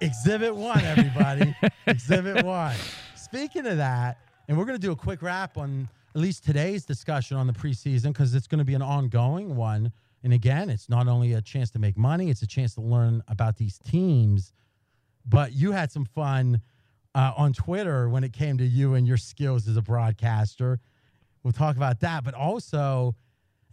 exhibit 0.00 0.54
one, 0.54 0.80
everybody. 0.84 1.54
exhibit 1.86 2.44
one. 2.44 2.76
Speaking 3.16 3.66
of 3.66 3.76
that, 3.76 4.18
and 4.48 4.56
we're 4.56 4.64
going 4.64 4.78
to 4.78 4.84
do 4.84 4.92
a 4.92 4.96
quick 4.96 5.22
wrap 5.22 5.58
on 5.58 5.88
at 6.14 6.20
least 6.20 6.44
today's 6.44 6.84
discussion 6.84 7.36
on 7.36 7.46
the 7.46 7.52
preseason 7.52 8.08
because 8.08 8.34
it's 8.34 8.46
going 8.46 8.58
to 8.58 8.64
be 8.64 8.74
an 8.74 8.82
ongoing 8.82 9.56
one. 9.56 9.92
And 10.24 10.32
again, 10.32 10.70
it's 10.70 10.88
not 10.88 11.06
only 11.06 11.34
a 11.34 11.42
chance 11.42 11.70
to 11.72 11.78
make 11.78 11.96
money, 11.96 12.30
it's 12.30 12.42
a 12.42 12.46
chance 12.46 12.74
to 12.74 12.80
learn 12.80 13.22
about 13.28 13.56
these 13.56 13.78
teams. 13.78 14.52
But 15.26 15.52
you 15.52 15.72
had 15.72 15.92
some 15.92 16.06
fun 16.06 16.60
uh, 17.14 17.32
on 17.36 17.52
Twitter 17.52 18.08
when 18.08 18.24
it 18.24 18.32
came 18.32 18.58
to 18.58 18.64
you 18.64 18.94
and 18.94 19.06
your 19.06 19.16
skills 19.16 19.68
as 19.68 19.76
a 19.76 19.82
broadcaster. 19.82 20.80
We'll 21.42 21.52
talk 21.52 21.76
about 21.76 22.00
that. 22.00 22.24
But 22.24 22.34
also, 22.34 23.14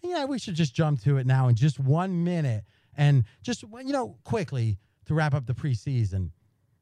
yeah, 0.02 0.26
we 0.26 0.40
should 0.40 0.56
just 0.56 0.74
jump 0.74 1.02
to 1.04 1.18
it 1.18 1.26
now 1.26 1.48
in 1.48 1.56
just 1.56 1.80
one 1.80 2.24
minute. 2.24 2.64
And 2.98 3.26
just, 3.42 3.64
you 3.64 3.92
know, 3.92 4.18
quickly 4.24 4.78
to 5.06 5.14
wrap 5.14 5.34
up 5.34 5.46
the 5.46 5.54
preseason 5.54 6.30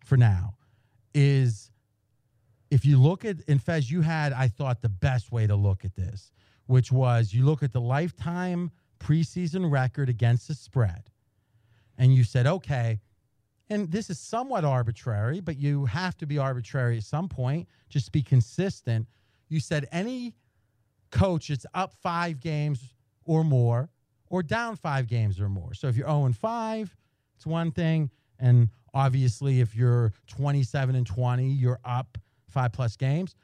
for 0.04 0.18
now 0.18 0.56
is 1.14 1.72
if 2.70 2.86
you 2.86 2.98
look 3.00 3.26
at, 3.26 3.42
in 3.48 3.60
Fez, 3.60 3.90
you 3.90 4.02
had, 4.02 4.34
I 4.34 4.48
thought, 4.48 4.82
the 4.82 4.90
best 4.90 5.32
way 5.32 5.48
to 5.48 5.56
look 5.56 5.86
at 5.86 5.96
this, 5.96 6.32
which 6.66 6.92
was 6.92 7.34
you 7.34 7.46
look 7.46 7.64
at 7.64 7.72
the 7.72 7.82
lifetime 7.82 8.72
preseason 9.00 9.72
record 9.72 10.10
against 10.10 10.48
the 10.48 10.56
spread, 10.56 11.04
and 11.98 12.16
you 12.16 12.24
said, 12.24 12.48
okay, 12.48 13.00
and 13.70 13.92
this 13.92 14.10
is 14.10 14.20
somewhat 14.20 14.66
arbitrary, 14.66 15.40
but 15.40 15.58
you 15.58 15.86
have 15.86 16.18
to 16.18 16.26
be 16.26 16.38
arbitrary 16.38 16.98
at 16.98 17.04
some 17.04 17.30
point, 17.30 17.68
just 17.90 18.12
be 18.12 18.22
consistent. 18.22 19.08
You 19.50 19.60
said 19.60 19.88
any 19.92 20.34
coach 21.14 21.50
it's 21.50 21.66
up 21.74 21.94
five 21.94 22.40
games 22.40 22.94
or 23.26 23.44
more, 23.44 23.90
or 24.30 24.44
down 24.44 24.76
five 24.76 25.08
games 25.08 25.40
or 25.40 25.48
more. 25.48 25.74
So 25.74 25.88
if 25.88 25.96
you're 25.96 26.08
0 26.08 26.26
and 26.26 26.36
5, 26.36 26.96
it's 27.36 27.46
one 27.46 27.72
thing. 27.72 28.10
And 28.40 28.70
obviously, 28.94 29.62
if 29.62 29.76
you're 29.76 30.12
27 30.28 30.96
and 30.96 31.06
20, 31.06 31.48
you're 31.48 31.80
up 31.86 32.18
five 32.50 32.74
plus 32.74 32.98
games. 32.98 33.36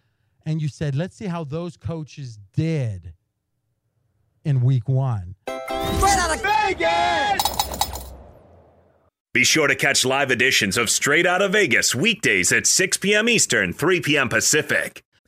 And 0.45 0.62
you 0.62 0.67
said, 0.67 0.95
let's 0.95 1.15
see 1.15 1.27
how 1.27 1.43
those 1.43 1.77
coaches 1.77 2.39
did 2.53 3.13
in 4.43 4.62
week 4.62 4.89
one. 4.89 5.36
Straight 5.47 6.17
out 6.17 6.36
of 6.36 6.41
Vegas! 6.41 7.60
Be 9.32 9.43
sure 9.43 9.67
to 9.67 9.75
catch 9.75 10.03
live 10.05 10.32
editions 10.32 10.75
of 10.75 10.89
Straight 10.89 11.27
Out 11.27 11.43
of 11.43 11.51
Vegas 11.51 11.93
weekdays 11.93 12.51
at 12.51 12.65
6 12.65 12.97
p.m. 12.97 13.29
Eastern, 13.29 13.73
3 13.73 14.01
p.m. 14.01 14.27
Pacific. 14.27 15.03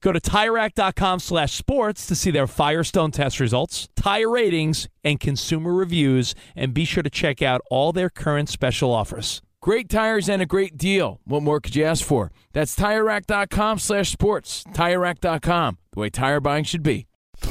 Go 0.00 0.12
to 0.12 0.20
TireRack.com 0.20 1.20
slash 1.20 1.54
sports 1.54 2.06
to 2.06 2.14
see 2.14 2.30
their 2.30 2.46
Firestone 2.46 3.10
test 3.10 3.40
results, 3.40 3.88
tire 3.96 4.28
ratings, 4.28 4.88
and 5.02 5.18
consumer 5.18 5.72
reviews, 5.72 6.34
and 6.54 6.72
be 6.72 6.84
sure 6.84 7.02
to 7.02 7.10
check 7.10 7.42
out 7.42 7.60
all 7.70 7.92
their 7.92 8.10
current 8.10 8.48
special 8.48 8.92
offers. 8.92 9.42
Great 9.60 9.88
tires 9.88 10.28
and 10.28 10.40
a 10.40 10.46
great 10.46 10.78
deal. 10.78 11.20
What 11.24 11.42
more 11.42 11.60
could 11.60 11.74
you 11.74 11.84
ask 11.84 12.04
for? 12.04 12.30
That's 12.52 12.76
TireRack.com 12.76 13.80
slash 13.80 14.10
sports. 14.10 14.62
TireRack.com, 14.72 15.78
the 15.92 16.00
way 16.00 16.10
tire 16.10 16.40
buying 16.40 16.64
should 16.64 16.84
be. 16.84 17.06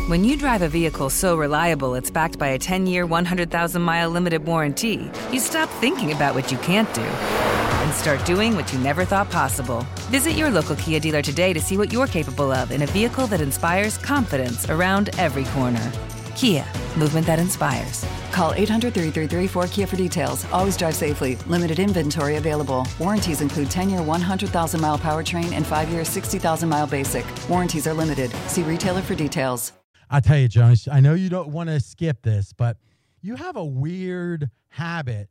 When 0.08 0.24
you 0.24 0.38
drive 0.38 0.62
a 0.62 0.70
vehicle 0.70 1.10
so 1.10 1.38
reliable 1.38 1.96
it's 1.96 2.12
backed 2.12 2.40
by 2.40 2.50
a 2.50 2.60
10-year, 2.60 3.06
100,000-mile 3.08 4.10
limited 4.10 4.46
warranty, 4.46 5.12
you 5.32 5.40
stop 5.40 5.70
thinking 5.82 6.14
about 6.14 6.36
what 6.36 6.52
you 6.52 6.58
can't 6.60 6.94
do 6.94 7.67
and 7.88 7.96
start 7.96 8.24
doing 8.26 8.54
what 8.54 8.72
you 8.74 8.80
never 8.80 9.06
thought 9.06 9.32
possible. 9.32 9.86
Visit 10.12 10.34
your 10.34 10.50
local 10.50 10.76
Kia 10.76 11.00
dealer 11.00 11.22
today 11.22 11.54
to 11.54 11.60
see 11.62 11.78
what 11.78 11.94
you're 11.94 12.06
capable 12.08 12.52
of 12.52 12.72
in 12.72 12.82
a 12.82 12.86
vehicle 12.88 13.28
that 13.28 13.40
inspires 13.40 13.98
confidence 13.98 14.70
around 14.70 15.10
every 15.18 15.46
corner. 15.46 15.92
Kia, 16.36 16.66
movement 16.98 17.26
that 17.26 17.40
inspires. 17.40 18.06
Call 18.34 18.54
800 18.54 18.94
333 18.94 19.48
4KIA 19.48 19.88
for 19.88 19.96
details. 19.96 20.46
Always 20.52 20.76
drive 20.76 20.96
safely. 20.96 21.38
Limited 21.48 21.80
inventory 21.80 22.36
available. 22.36 22.86
Warranties 23.00 23.40
include 23.40 23.72
10 23.72 23.90
year 23.90 24.02
100,000 24.04 24.82
mile 24.82 25.00
powertrain 25.00 25.54
and 25.54 25.66
5 25.66 25.90
year 25.90 26.04
60,000 26.04 26.68
mile 26.68 26.88
basic. 26.88 27.26
Warranties 27.50 27.88
are 27.88 27.94
limited. 27.94 28.32
See 28.48 28.64
retailer 28.64 29.02
for 29.02 29.16
details. 29.16 29.72
I'll 30.12 30.22
tell 30.22 30.38
you, 30.38 30.50
Jonas, 30.50 30.90
I 30.90 31.00
know 31.00 31.14
you 31.14 31.30
don't 31.30 31.50
want 31.50 31.70
to 31.70 31.80
skip 31.80 32.22
this, 32.22 32.52
but 32.54 32.78
you 33.22 33.36
have 33.36 33.56
a 33.56 33.66
weird 33.66 34.50
habit 34.70 35.30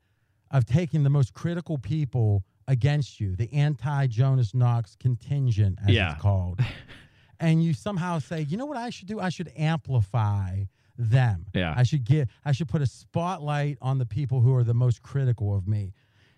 of 0.50 0.64
taking 0.64 1.02
the 1.02 1.11
most 1.11 1.35
critical 1.35 1.78
people 1.78 2.44
against 2.68 3.20
you, 3.20 3.37
the 3.37 3.52
anti 3.52 4.06
Jonas 4.06 4.54
Knox 4.54 4.96
contingent, 4.98 5.78
as 5.85 5.90
Yeah. 5.94 6.12
it's 6.12 6.22
called. 6.22 6.61
and 7.40 7.62
you 7.64 7.72
somehow 7.74 8.18
say, 8.18 8.42
you 8.42 8.56
know 8.56 8.66
what 8.66 8.76
I 8.76 8.90
should 8.90 9.09
do? 9.09 9.20
I 9.20 9.28
should 9.28 9.52
amplify 9.56 10.62
them. 10.98 11.46
Yeah. 11.54 11.74
I 11.76 11.82
should 11.82 12.04
get 12.04 12.28
I 12.44 12.52
should 12.52 12.68
put 12.68 12.82
a 12.82 12.87
spotlight 12.87 13.78
on 13.82 13.98
the 13.98 14.06
people 14.06 14.40
who 14.40 14.54
are 14.54 14.64
the 14.64 14.74
most 14.74 15.02
critical 15.02 15.54
of 15.54 15.68
me. 15.68 15.92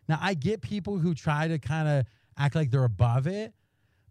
Now 0.09 0.19
I 0.21 0.35
get 0.35 0.63
people 0.63 0.99
who 0.99 1.15
try 1.15 1.49
to 1.49 1.59
kind 1.59 1.87
of 1.89 2.07
act 2.37 2.55
like 2.55 2.71
they're 2.71 2.85
above 2.85 3.27
it, 3.27 3.53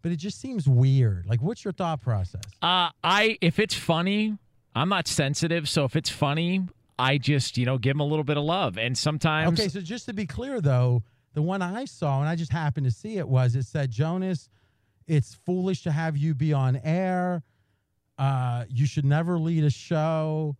but 0.02 0.10
it 0.12 0.16
just 0.16 0.40
seems 0.40 0.66
weird. 0.68 1.26
Like 1.26 1.42
what's 1.42 1.64
your 1.64 1.72
thought 1.72 2.00
process? 2.00 2.42
Uh, 2.62 2.88
I 3.04 3.36
if 3.42 3.58
it's 3.58 3.74
funny, 3.74 4.38
I'm 4.74 4.88
not 4.88 5.06
sensitive, 5.06 5.68
so 5.68 5.84
if 5.84 5.96
it's 5.96 6.10
funny, 6.10 6.66
I 6.98 7.18
just 7.18 7.56
you 7.56 7.66
know 7.66 7.78
give 7.78 7.94
them 7.94 8.00
a 8.00 8.04
little 8.04 8.24
bit 8.24 8.36
of 8.36 8.44
love, 8.44 8.78
and 8.78 8.96
sometimes 8.96 9.58
Okay, 9.58 9.68
so 9.68 9.80
just 9.80 10.06
to 10.06 10.12
be 10.12 10.26
clear 10.26 10.60
though, 10.60 11.02
the 11.34 11.42
one 11.42 11.62
I 11.62 11.84
saw 11.84 12.20
and 12.20 12.28
I 12.28 12.34
just 12.36 12.52
happened 12.52 12.86
to 12.86 12.92
see 12.92 13.18
it 13.18 13.28
was 13.28 13.54
it 13.54 13.64
said 13.64 13.90
Jonas, 13.90 14.48
it's 15.06 15.34
foolish 15.34 15.82
to 15.82 15.92
have 15.92 16.16
you 16.16 16.34
be 16.34 16.52
on 16.52 16.76
air. 16.76 17.42
Uh, 18.18 18.64
you 18.68 18.84
should 18.84 19.04
never 19.04 19.38
lead 19.38 19.62
a 19.64 19.70
show, 19.70 20.56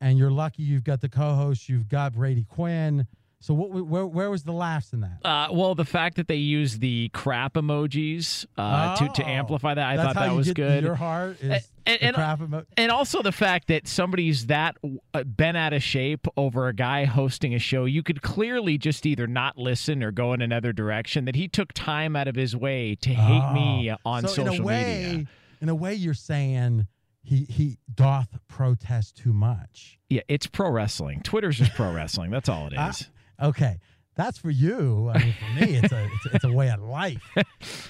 and 0.00 0.18
you're 0.18 0.30
lucky 0.30 0.62
you've 0.62 0.84
got 0.84 1.00
the 1.00 1.08
co-host. 1.08 1.68
You've 1.68 1.88
got 1.88 2.14
Brady 2.14 2.44
Quinn. 2.44 3.06
So 3.44 3.52
what? 3.52 3.70
Where, 3.86 4.06
where 4.06 4.30
was 4.30 4.42
the 4.44 4.52
laughs 4.54 4.94
in 4.94 5.00
that? 5.00 5.18
Uh, 5.22 5.48
well, 5.52 5.74
the 5.74 5.84
fact 5.84 6.16
that 6.16 6.28
they 6.28 6.36
used 6.36 6.80
the 6.80 7.10
crap 7.12 7.54
emojis 7.54 8.46
uh, 8.56 8.96
to, 8.96 9.08
to 9.16 9.22
Oh, 9.22 9.26
amplify 9.28 9.74
that, 9.74 9.86
I 9.86 10.02
thought 10.02 10.14
that 10.14 10.34
was 10.34 10.50
good. 10.54 10.82
Your 10.82 10.94
heart 10.94 11.36
is 11.42 11.68
And- 11.84 12.02
and- 12.02 12.14
crap 12.14 12.40
emo- 12.40 12.64
And 12.78 12.90
also 12.90 13.20
the 13.20 13.32
fact 13.32 13.68
that 13.68 13.86
somebody's 13.86 14.46
that 14.46 14.78
uh, 15.12 15.24
bent 15.24 15.58
out 15.58 15.74
of 15.74 15.82
shape 15.82 16.26
over 16.38 16.68
a 16.68 16.72
guy 16.72 17.04
hosting 17.04 17.54
a 17.54 17.58
show, 17.58 17.84
you 17.84 18.02
could 18.02 18.22
clearly 18.22 18.78
just 18.78 19.04
either 19.04 19.26
not 19.26 19.58
listen 19.58 20.02
or 20.02 20.10
go 20.10 20.32
in 20.32 20.40
another 20.40 20.72
direction. 20.72 21.26
That 21.26 21.36
he 21.36 21.46
took 21.46 21.74
time 21.74 22.16
out 22.16 22.28
of 22.28 22.36
his 22.36 22.56
way 22.56 22.94
to 23.02 23.10
hate 23.10 23.52
me 23.52 23.92
Oh. 23.92 23.96
on 24.06 24.22
so 24.22 24.28
social 24.28 24.54
in 24.54 24.60
a 24.62 24.64
way, 24.64 25.06
media. 25.10 25.26
In 25.60 25.68
a 25.68 25.74
way, 25.74 25.92
you're 25.92 26.14
saying 26.14 26.86
he 27.22 27.44
he 27.50 27.76
doth 27.94 28.38
protest 28.48 29.18
too 29.18 29.34
much. 29.34 29.98
Yeah, 30.08 30.22
it's 30.28 30.46
pro 30.46 30.70
wrestling. 30.70 31.20
Twitter's 31.22 31.58
just 31.58 31.74
pro 31.74 31.92
wrestling. 31.92 32.30
That's 32.30 32.48
all 32.48 32.68
it 32.68 32.72
is. 32.72 33.10
Okay, 33.40 33.78
that's 34.16 34.38
for 34.38 34.50
you. 34.50 35.10
I 35.14 35.18
mean, 35.18 35.34
for 35.38 35.60
me, 35.64 35.76
it's 35.76 35.92
a 35.92 36.04
it's, 36.14 36.26
a- 36.26 36.34
it's 36.36 36.44
a 36.44 36.52
way 36.52 36.70
of 36.70 36.80
life. 36.82 37.22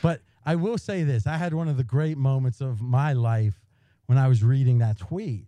But 0.03 0.21
I 0.47 0.57
will 0.57 0.79
say 0.79 1.03
this: 1.05 1.27
I 1.27 1.37
had 1.37 1.55
one 1.55 1.69
of 1.69 1.77
the 1.77 1.85
great 1.85 2.17
moments 2.19 2.61
of 2.61 2.81
my 2.81 3.13
life 3.13 3.61
when 4.07 4.19
I 4.19 4.29
was 4.29 4.43
reading 4.43 4.79
that 4.79 4.99
tweet. 4.99 5.47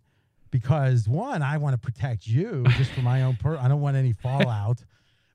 Because 0.49 1.09
one, 1.09 1.41
I 1.41 1.57
want 1.57 1.73
to 1.73 1.77
protect 1.77 2.25
you 2.25 2.63
just 2.77 2.91
for 2.91 3.01
my 3.01 3.23
own 3.23 3.35
per. 3.35 3.57
I 3.57 3.67
don't 3.67 3.81
want 3.81 3.97
any 3.97 4.13
fallout. 4.13 4.83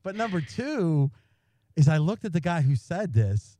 but 0.02 0.16
number 0.16 0.40
two 0.40 1.10
is 1.76 1.86
I 1.86 1.98
looked 1.98 2.24
at 2.24 2.32
the 2.32 2.40
guy 2.40 2.62
who 2.62 2.74
said 2.76 3.12
this, 3.12 3.58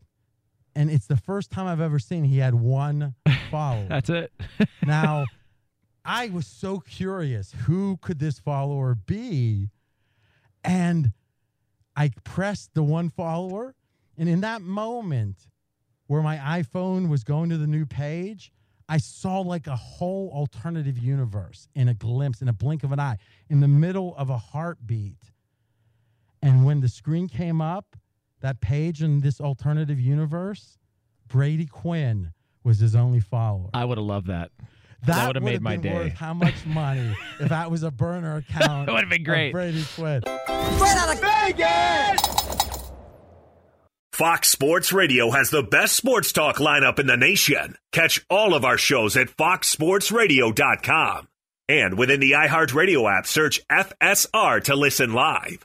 and 0.74 0.90
it's 0.90 1.06
the 1.06 1.16
first 1.16 1.50
time 1.50 1.66
I've 1.66 1.80
ever 1.80 1.98
seen 1.98 2.24
he 2.24 2.38
had 2.38 2.54
one 2.54 3.14
follower. 3.50 3.86
That's 3.88 4.08
it. 4.08 4.32
now, 4.84 5.26
I 6.06 6.30
was 6.30 6.46
so 6.46 6.78
curious 6.80 7.52
who 7.66 7.98
could 8.00 8.18
this 8.18 8.38
follower 8.38 8.94
be? 8.94 9.68
And 10.64 11.12
I 11.96 12.10
pressed 12.24 12.74
the 12.74 12.82
one 12.82 13.08
follower, 13.08 13.74
and 14.16 14.28
in 14.28 14.40
that 14.40 14.62
moment 14.62 15.48
where 16.06 16.22
my 16.22 16.36
iPhone 16.36 17.08
was 17.08 17.24
going 17.24 17.50
to 17.50 17.58
the 17.58 17.66
new 17.66 17.86
page, 17.86 18.52
I 18.88 18.98
saw 18.98 19.40
like 19.40 19.66
a 19.66 19.76
whole 19.76 20.30
alternative 20.34 20.98
universe 20.98 21.68
in 21.74 21.88
a 21.88 21.94
glimpse, 21.94 22.42
in 22.42 22.48
a 22.48 22.52
blink 22.52 22.84
of 22.84 22.92
an 22.92 23.00
eye, 23.00 23.16
in 23.48 23.60
the 23.60 23.68
middle 23.68 24.14
of 24.16 24.28
a 24.28 24.36
heartbeat. 24.36 25.32
And 26.42 26.64
when 26.64 26.80
the 26.80 26.88
screen 26.88 27.28
came 27.28 27.60
up, 27.60 27.96
that 28.40 28.60
page 28.60 29.02
in 29.02 29.20
this 29.20 29.40
alternative 29.40 30.00
universe, 30.00 30.78
Brady 31.28 31.66
Quinn 31.66 32.32
was 32.64 32.80
his 32.80 32.94
only 32.94 33.20
follower. 33.20 33.70
I 33.72 33.84
would 33.84 33.98
have 33.98 34.06
loved 34.06 34.26
that. 34.26 34.50
That, 35.04 35.16
That 35.16 35.26
would've 35.28 35.42
made 35.42 35.60
my 35.62 35.72
been 35.76 35.82
day. 35.82 35.94
Worth 35.94 36.12
how 36.14 36.32
much 36.34 36.64
money 36.64 37.14
if 37.40 37.48
that 37.48 37.70
was 37.70 37.82
a 37.82 37.90
burner 37.90 38.36
account? 38.48 38.88
It 38.88 38.92
would've 38.92 39.10
been 39.10 39.24
great. 39.24 39.52
Brady 39.52 39.84
Quinn. 39.96 40.22
Straight 40.22 40.96
out 40.96 41.12
of 41.14 41.20
Vegas! 41.20 42.20
Fox 44.12 44.48
Sports 44.50 44.92
Radio 44.92 45.30
has 45.30 45.50
the 45.50 45.62
best 45.62 45.96
sports 45.96 46.32
talk 46.32 46.56
lineup 46.58 46.98
in 46.98 47.06
the 47.06 47.16
nation. 47.16 47.76
Catch 47.92 48.24
all 48.28 48.54
of 48.54 48.64
our 48.64 48.76
shows 48.78 49.16
at 49.16 49.28
foxsportsradio.com. 49.28 51.28
And 51.68 51.96
within 51.98 52.20
the 52.20 52.32
iHeartRadio 52.32 53.10
app, 53.18 53.26
search 53.26 53.60
FSR 53.68 54.62
to 54.64 54.76
listen 54.76 55.12
live. 55.14 55.64